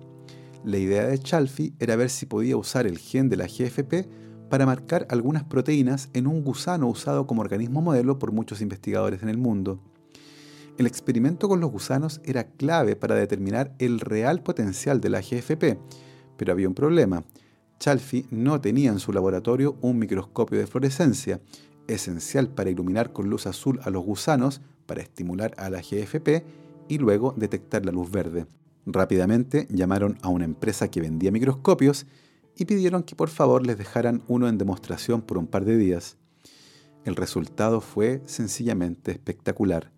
La 0.64 0.76
idea 0.76 1.06
de 1.06 1.18
Chalfie 1.18 1.72
era 1.78 1.94
ver 1.94 2.10
si 2.10 2.26
podía 2.26 2.56
usar 2.56 2.84
el 2.86 2.98
gen 2.98 3.28
de 3.28 3.36
la 3.36 3.46
GFP 3.46 4.08
para 4.50 4.66
marcar 4.66 5.06
algunas 5.08 5.44
proteínas 5.44 6.10
en 6.12 6.26
un 6.26 6.42
gusano 6.42 6.88
usado 6.88 7.28
como 7.28 7.42
organismo 7.42 7.80
modelo 7.80 8.18
por 8.18 8.32
muchos 8.32 8.60
investigadores 8.60 9.22
en 9.22 9.28
el 9.28 9.38
mundo. 9.38 9.80
El 10.76 10.86
experimento 10.86 11.48
con 11.48 11.60
los 11.60 11.70
gusanos 11.70 12.20
era 12.24 12.48
clave 12.48 12.96
para 12.96 13.14
determinar 13.14 13.72
el 13.78 14.00
real 14.00 14.42
potencial 14.42 15.00
de 15.00 15.08
la 15.08 15.20
GFP, 15.20 15.78
pero 16.36 16.52
había 16.52 16.68
un 16.68 16.74
problema. 16.74 17.24
Chalfie 17.78 18.26
no 18.32 18.60
tenía 18.60 18.90
en 18.90 18.98
su 18.98 19.12
laboratorio 19.12 19.76
un 19.80 19.98
microscopio 20.00 20.58
de 20.58 20.66
fluorescencia, 20.66 21.40
esencial 21.86 22.48
para 22.48 22.68
iluminar 22.68 23.12
con 23.12 23.30
luz 23.30 23.46
azul 23.46 23.78
a 23.84 23.90
los 23.90 24.04
gusanos 24.04 24.60
para 24.86 25.02
estimular 25.02 25.54
a 25.56 25.70
la 25.70 25.80
GFP 25.80 26.65
y 26.88 26.98
luego 26.98 27.34
detectar 27.36 27.84
la 27.84 27.92
luz 27.92 28.10
verde. 28.10 28.46
Rápidamente 28.86 29.66
llamaron 29.70 30.18
a 30.22 30.28
una 30.28 30.44
empresa 30.44 30.90
que 30.90 31.00
vendía 31.00 31.32
microscopios 31.32 32.06
y 32.56 32.64
pidieron 32.64 33.02
que 33.02 33.16
por 33.16 33.28
favor 33.28 33.66
les 33.66 33.78
dejaran 33.78 34.22
uno 34.28 34.48
en 34.48 34.58
demostración 34.58 35.22
por 35.22 35.38
un 35.38 35.46
par 35.46 35.64
de 35.64 35.76
días. 35.76 36.16
El 37.04 37.16
resultado 37.16 37.80
fue 37.80 38.22
sencillamente 38.26 39.12
espectacular. 39.12 39.92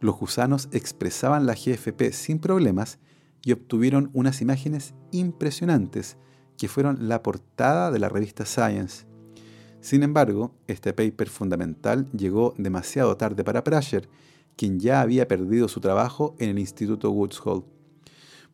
Los 0.00 0.16
gusanos 0.16 0.68
expresaban 0.72 1.46
la 1.46 1.54
GFP 1.54 2.12
sin 2.12 2.38
problemas 2.38 2.98
y 3.44 3.52
obtuvieron 3.52 4.10
unas 4.12 4.40
imágenes 4.40 4.94
impresionantes 5.10 6.16
que 6.56 6.68
fueron 6.68 7.08
la 7.08 7.22
portada 7.22 7.90
de 7.90 7.98
la 7.98 8.08
revista 8.08 8.44
Science. 8.44 9.06
Sin 9.80 10.02
embargo, 10.02 10.54
este 10.66 10.92
paper 10.92 11.28
fundamental 11.28 12.10
llegó 12.12 12.54
demasiado 12.58 13.16
tarde 13.16 13.44
para 13.44 13.62
Prasher, 13.62 14.08
quien 14.58 14.80
ya 14.80 15.00
había 15.00 15.28
perdido 15.28 15.68
su 15.68 15.80
trabajo 15.80 16.34
en 16.40 16.50
el 16.50 16.58
Instituto 16.58 17.12
Woods 17.12 17.40
Hole. 17.44 17.64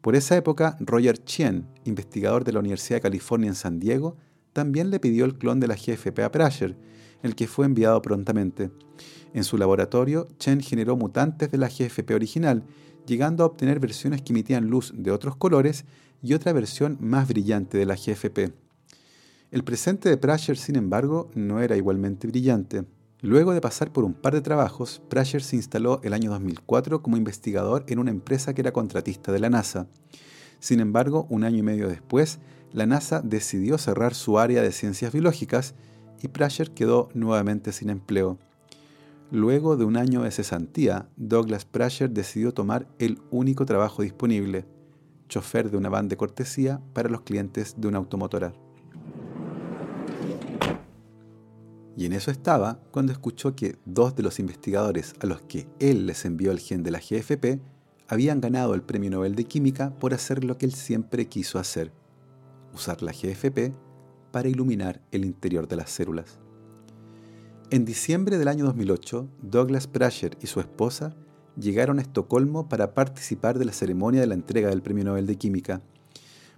Por 0.02 0.14
esa 0.14 0.36
época, 0.36 0.76
Roger 0.80 1.16
Chien, 1.24 1.66
investigador 1.84 2.44
de 2.44 2.52
la 2.52 2.60
Universidad 2.60 2.98
de 2.98 3.02
California 3.02 3.48
en 3.48 3.54
San 3.54 3.80
Diego, 3.80 4.18
también 4.52 4.90
le 4.90 5.00
pidió 5.00 5.24
el 5.24 5.38
clon 5.38 5.60
de 5.60 5.66
la 5.66 5.76
GFP 5.76 6.18
a 6.20 6.30
Prasher, 6.30 6.76
el 7.22 7.34
que 7.34 7.46
fue 7.46 7.64
enviado 7.64 8.02
prontamente. 8.02 8.70
En 9.32 9.44
su 9.44 9.56
laboratorio, 9.56 10.28
Chen 10.38 10.60
generó 10.60 10.94
mutantes 10.94 11.50
de 11.50 11.56
la 11.56 11.68
GFP 11.68 12.10
original, 12.10 12.64
llegando 13.06 13.42
a 13.42 13.46
obtener 13.46 13.80
versiones 13.80 14.20
que 14.20 14.34
emitían 14.34 14.68
luz 14.68 14.92
de 14.94 15.10
otros 15.10 15.36
colores 15.36 15.86
y 16.22 16.34
otra 16.34 16.52
versión 16.52 16.98
más 17.00 17.26
brillante 17.26 17.78
de 17.78 17.86
la 17.86 17.96
GFP. 17.96 18.52
El 19.50 19.64
presente 19.64 20.10
de 20.10 20.18
Prasher, 20.18 20.58
sin 20.58 20.76
embargo, 20.76 21.30
no 21.34 21.62
era 21.62 21.78
igualmente 21.78 22.26
brillante. 22.26 22.84
Luego 23.24 23.54
de 23.54 23.62
pasar 23.62 23.90
por 23.90 24.04
un 24.04 24.12
par 24.12 24.34
de 24.34 24.42
trabajos, 24.42 25.00
Prasher 25.08 25.42
se 25.42 25.56
instaló 25.56 25.98
el 26.02 26.12
año 26.12 26.30
2004 26.30 27.00
como 27.00 27.16
investigador 27.16 27.82
en 27.88 27.98
una 27.98 28.10
empresa 28.10 28.52
que 28.52 28.60
era 28.60 28.74
contratista 28.74 29.32
de 29.32 29.38
la 29.38 29.48
NASA. 29.48 29.87
Sin 30.58 30.78
embargo, 30.78 31.26
un 31.30 31.42
año 31.42 31.56
y 31.56 31.62
medio 31.62 31.88
después, 31.88 32.38
la 32.70 32.84
NASA 32.84 33.22
decidió 33.22 33.78
cerrar 33.78 34.12
su 34.12 34.38
área 34.38 34.60
de 34.60 34.72
ciencias 34.72 35.10
biológicas 35.10 35.74
y 36.20 36.28
Prasher 36.28 36.72
quedó 36.72 37.08
nuevamente 37.14 37.72
sin 37.72 37.88
empleo. 37.88 38.37
Luego 39.30 39.78
de 39.78 39.87
un 39.87 39.96
año 39.96 40.20
de 40.20 40.30
cesantía, 40.30 41.08
Douglas 41.16 41.64
Prasher 41.64 42.10
decidió 42.10 42.52
tomar 42.52 42.87
el 42.98 43.22
único 43.30 43.64
trabajo 43.64 44.02
disponible, 44.02 44.66
chofer 45.30 45.70
de 45.70 45.78
una 45.78 45.88
van 45.88 46.08
de 46.08 46.18
cortesía 46.18 46.82
para 46.92 47.08
los 47.08 47.22
clientes 47.22 47.76
de 47.78 47.88
una 47.88 47.96
automotora. 47.96 48.52
Y 51.96 52.07
en 52.07 52.12
eso 52.12 52.30
estaba 52.30 52.80
cuando 52.90 53.12
escuchó 53.12 53.54
que 53.54 53.76
dos 53.85 54.16
de 54.16 54.22
los 54.22 54.40
investigadores 54.40 55.14
a 55.20 55.26
los 55.26 55.40
que 55.42 55.68
él 55.78 56.07
les 56.07 56.24
envió 56.24 56.50
el 56.50 56.59
gen 56.59 56.83
de 56.83 56.90
la 56.90 56.98
GFP 56.98 57.61
habían 58.09 58.40
ganado 58.40 58.74
el 58.74 58.83
Premio 58.83 59.11
Nobel 59.11 59.35
de 59.35 59.44
Química 59.44 59.94
por 59.98 60.12
hacer 60.12 60.44
lo 60.44 60.59
que 60.59 60.66
él 60.66 60.74
siempre 60.74 61.26
quiso 61.26 61.59
hacer, 61.59 61.92
usar 62.74 63.02
la 63.02 63.12
GFP 63.12 63.72
para 64.33 64.48
iluminar 64.48 65.00
el 65.12 65.24
interior 65.24 65.68
de 65.68 65.76
las 65.76 65.90
células. 65.90 66.38
En 67.70 67.85
diciembre 67.85 68.38
del 68.38 68.48
año 68.48 68.64
2008, 68.66 69.28
Douglas 69.42 69.87
Prasher 69.87 70.37
y 70.42 70.48
su 70.48 70.61
esposa 70.61 71.14
llegaron 71.57 71.98
a 71.98 72.02
Estocolmo 72.02 72.68
para 72.68 72.94
participar 72.94 73.59
de 73.59 73.64
la 73.64 73.72
ceremonia 73.72 74.20
de 74.20 74.26
la 74.26 74.35
entrega 74.35 74.68
del 74.68 74.83
Premio 74.83 75.04
Nobel 75.04 75.26
de 75.26 75.37
Química 75.37 75.80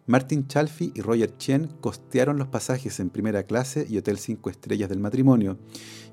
Martin 0.08 0.46
Chalfie 0.46 0.92
y 0.94 1.00
Roger 1.00 1.36
Chen 1.36 1.66
costearon 1.80 2.38
los 2.38 2.46
pasajes 2.46 3.00
en 3.00 3.10
primera 3.10 3.42
clase 3.42 3.86
y 3.88 3.98
hotel 3.98 4.18
5 4.18 4.50
estrellas 4.50 4.88
del 4.88 5.00
matrimonio, 5.00 5.58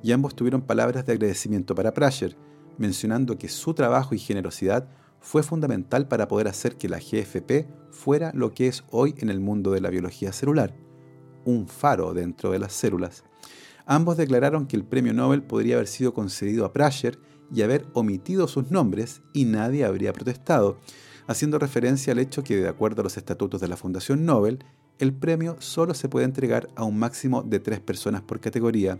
y 0.01 0.11
ambos 0.13 0.35
tuvieron 0.35 0.63
palabras 0.63 1.05
de 1.05 1.13
agradecimiento 1.13 1.75
para 1.75 1.93
Prasher, 1.93 2.35
mencionando 2.79 3.37
que 3.37 3.49
su 3.49 3.75
trabajo 3.75 4.15
y 4.15 4.19
generosidad 4.19 4.89
fue 5.19 5.43
fundamental 5.43 6.07
para 6.07 6.27
poder 6.27 6.47
hacer 6.47 6.75
que 6.75 6.89
la 6.89 6.97
GFP 6.97 7.67
fuera 7.91 8.31
lo 8.33 8.51
que 8.51 8.67
es 8.67 8.83
hoy 8.89 9.13
en 9.19 9.29
el 9.29 9.39
mundo 9.39 9.69
de 9.69 9.81
la 9.81 9.91
biología 9.91 10.33
celular, 10.33 10.75
un 11.45 11.67
faro 11.67 12.15
dentro 12.15 12.51
de 12.51 12.57
las 12.57 12.73
células. 12.73 13.23
Ambos 13.85 14.17
declararon 14.17 14.65
que 14.65 14.75
el 14.75 14.85
premio 14.85 15.13
Nobel 15.13 15.43
podría 15.43 15.75
haber 15.75 15.87
sido 15.87 16.15
concedido 16.15 16.65
a 16.65 16.73
Prasher 16.73 17.19
y 17.53 17.61
haber 17.61 17.85
omitido 17.93 18.47
sus 18.47 18.71
nombres 18.71 19.21
y 19.33 19.45
nadie 19.45 19.85
habría 19.85 20.13
protestado, 20.13 20.79
haciendo 21.27 21.59
referencia 21.59 22.13
al 22.13 22.19
hecho 22.19 22.43
que, 22.43 22.57
de 22.57 22.67
acuerdo 22.67 23.01
a 23.01 23.03
los 23.03 23.17
estatutos 23.17 23.61
de 23.61 23.67
la 23.67 23.77
Fundación 23.77 24.25
Nobel, 24.25 24.63
el 24.99 25.13
premio 25.13 25.55
solo 25.59 25.93
se 25.93 26.09
puede 26.09 26.25
entregar 26.25 26.69
a 26.75 26.83
un 26.83 26.97
máximo 26.97 27.43
de 27.43 27.59
tres 27.59 27.79
personas 27.79 28.21
por 28.21 28.39
categoría. 28.39 28.99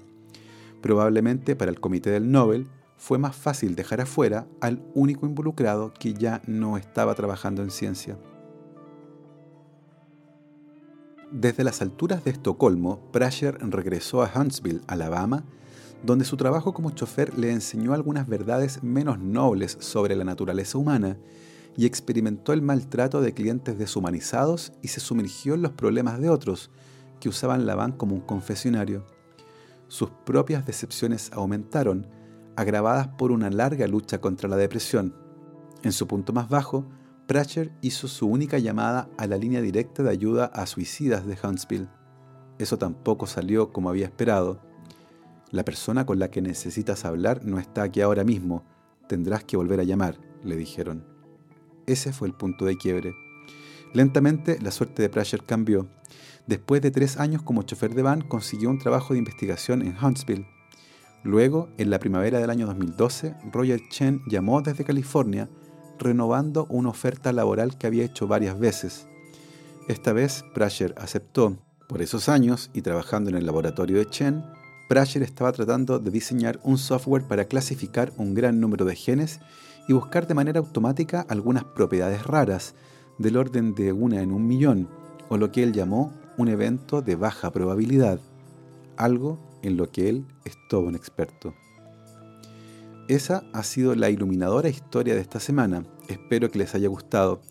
Probablemente 0.81 1.55
para 1.55 1.71
el 1.71 1.79
comité 1.79 2.09
del 2.09 2.31
Nobel 2.31 2.67
fue 2.97 3.17
más 3.17 3.35
fácil 3.35 3.75
dejar 3.75 4.01
afuera 4.01 4.47
al 4.61 4.81
único 4.93 5.25
involucrado 5.25 5.93
que 5.93 6.13
ya 6.13 6.41
no 6.47 6.77
estaba 6.77 7.15
trabajando 7.15 7.61
en 7.61 7.71
ciencia. 7.71 8.17
Desde 11.31 11.63
las 11.63 11.81
alturas 11.81 12.23
de 12.23 12.31
Estocolmo, 12.31 12.99
Prasher 13.11 13.57
regresó 13.59 14.21
a 14.21 14.31
Huntsville, 14.35 14.81
Alabama, 14.87 15.43
donde 16.03 16.25
su 16.25 16.37
trabajo 16.37 16.73
como 16.73 16.91
chofer 16.91 17.37
le 17.37 17.51
enseñó 17.51 17.93
algunas 17.93 18.27
verdades 18.27 18.83
menos 18.83 19.19
nobles 19.19 19.77
sobre 19.79 20.15
la 20.15 20.25
naturaleza 20.25 20.77
humana 20.77 21.17
y 21.75 21.85
experimentó 21.85 22.53
el 22.53 22.61
maltrato 22.61 23.21
de 23.21 23.33
clientes 23.33 23.77
deshumanizados 23.77 24.73
y 24.81 24.89
se 24.89 24.99
sumergió 24.99 25.55
en 25.55 25.61
los 25.61 25.71
problemas 25.71 26.19
de 26.19 26.29
otros, 26.29 26.69
que 27.19 27.29
usaban 27.29 27.65
la 27.65 27.75
van 27.75 27.93
como 27.93 28.15
un 28.15 28.21
confesionario. 28.21 29.05
Sus 29.87 30.09
propias 30.25 30.65
decepciones 30.65 31.31
aumentaron, 31.33 32.07
agravadas 32.55 33.07
por 33.09 33.31
una 33.31 33.49
larga 33.49 33.87
lucha 33.87 34.19
contra 34.19 34.49
la 34.49 34.57
depresión. 34.57 35.15
En 35.83 35.91
su 35.91 36.07
punto 36.07 36.33
más 36.33 36.49
bajo, 36.49 36.85
Pratcher 37.27 37.71
hizo 37.81 38.07
su 38.07 38.27
única 38.27 38.59
llamada 38.59 39.09
a 39.17 39.27
la 39.27 39.37
línea 39.37 39.61
directa 39.61 40.03
de 40.03 40.09
ayuda 40.09 40.45
a 40.45 40.65
suicidas 40.65 41.25
de 41.25 41.37
Huntsville. 41.41 41.87
Eso 42.59 42.77
tampoco 42.77 43.27
salió 43.27 43.71
como 43.71 43.89
había 43.89 44.05
esperado. 44.05 44.61
La 45.51 45.63
persona 45.63 46.05
con 46.05 46.19
la 46.19 46.29
que 46.29 46.41
necesitas 46.41 47.05
hablar 47.05 47.45
no 47.45 47.59
está 47.59 47.83
aquí 47.83 48.01
ahora 48.01 48.23
mismo. 48.23 48.63
Tendrás 49.07 49.43
que 49.43 49.57
volver 49.57 49.79
a 49.79 49.83
llamar, 49.83 50.17
le 50.43 50.55
dijeron. 50.55 51.12
Ese 51.85 52.13
fue 52.13 52.27
el 52.27 52.33
punto 52.33 52.65
de 52.65 52.77
quiebre. 52.77 53.15
Lentamente 53.93 54.57
la 54.61 54.71
suerte 54.71 55.01
de 55.01 55.09
Prasher 55.09 55.43
cambió. 55.43 55.87
Después 56.47 56.81
de 56.81 56.91
tres 56.91 57.17
años 57.17 57.41
como 57.41 57.63
chofer 57.63 57.93
de 57.93 58.01
van, 58.01 58.21
consiguió 58.21 58.69
un 58.69 58.79
trabajo 58.79 59.13
de 59.13 59.19
investigación 59.19 59.81
en 59.81 59.95
Huntsville. 60.01 60.47
Luego, 61.23 61.69
en 61.77 61.89
la 61.89 61.99
primavera 61.99 62.39
del 62.39 62.49
año 62.49 62.65
2012, 62.65 63.35
Roger 63.51 63.79
Chen 63.89 64.21
llamó 64.27 64.61
desde 64.61 64.83
California 64.83 65.47
renovando 65.99 66.65
una 66.69 66.89
oferta 66.89 67.31
laboral 67.31 67.77
que 67.77 67.87
había 67.87 68.03
hecho 68.03 68.27
varias 68.27 68.59
veces. 68.59 69.07
Esta 69.87 70.11
vez, 70.11 70.43
Prasher 70.53 70.93
aceptó. 70.97 71.57
Por 71.87 72.01
esos 72.01 72.27
años, 72.27 72.71
y 72.73 72.81
trabajando 72.81 73.29
en 73.29 73.37
el 73.37 73.45
laboratorio 73.45 73.99
de 73.99 74.09
Chen, 74.09 74.43
Prasher 74.89 75.23
estaba 75.23 75.51
tratando 75.51 75.99
de 75.99 76.11
diseñar 76.11 76.59
un 76.63 76.77
software 76.77 77.23
para 77.23 77.45
clasificar 77.45 78.11
un 78.17 78.33
gran 78.33 78.59
número 78.59 78.85
de 78.85 78.95
genes 78.95 79.39
y 79.87 79.93
buscar 79.93 80.27
de 80.27 80.33
manera 80.33 80.59
automática 80.59 81.25
algunas 81.27 81.63
propiedades 81.63 82.25
raras, 82.25 82.75
del 83.17 83.37
orden 83.37 83.75
de 83.75 83.93
una 83.93 84.21
en 84.21 84.31
un 84.31 84.47
millón, 84.47 84.87
o 85.29 85.37
lo 85.37 85.51
que 85.51 85.63
él 85.63 85.73
llamó 85.73 86.13
un 86.37 86.47
evento 86.47 87.01
de 87.01 87.15
baja 87.15 87.51
probabilidad, 87.51 88.19
algo 88.97 89.39
en 89.61 89.77
lo 89.77 89.91
que 89.91 90.09
él 90.09 90.25
es 90.45 90.53
todo 90.69 90.81
un 90.81 90.95
experto. 90.95 91.53
Esa 93.07 93.43
ha 93.53 93.63
sido 93.63 93.95
la 93.95 94.09
iluminadora 94.09 94.69
historia 94.69 95.13
de 95.13 95.21
esta 95.21 95.39
semana. 95.39 95.83
Espero 96.07 96.49
que 96.49 96.59
les 96.59 96.73
haya 96.73 96.87
gustado. 96.87 97.41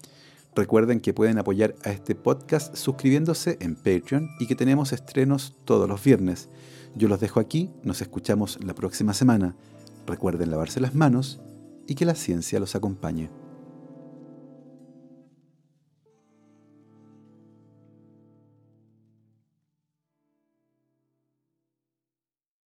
Recuerden 0.54 1.00
que 1.00 1.14
pueden 1.14 1.38
apoyar 1.38 1.74
a 1.84 1.90
este 1.90 2.14
podcast 2.14 2.74
suscribiéndose 2.74 3.58
en 3.60 3.74
Patreon 3.74 4.30
y 4.38 4.46
que 4.46 4.54
tenemos 4.54 4.92
estrenos 4.92 5.54
todos 5.64 5.88
los 5.88 6.02
viernes. 6.02 6.48
Yo 6.94 7.08
los 7.08 7.20
dejo 7.20 7.40
aquí, 7.40 7.70
nos 7.82 8.00
escuchamos 8.00 8.58
la 8.62 8.74
próxima 8.74 9.14
semana. 9.14 9.54
Recuerden 10.06 10.50
lavarse 10.50 10.80
las 10.80 10.94
manos 10.94 11.40
y 11.86 11.94
que 11.94 12.04
la 12.04 12.14
ciencia 12.14 12.60
los 12.60 12.74
acompañe. 12.74 13.41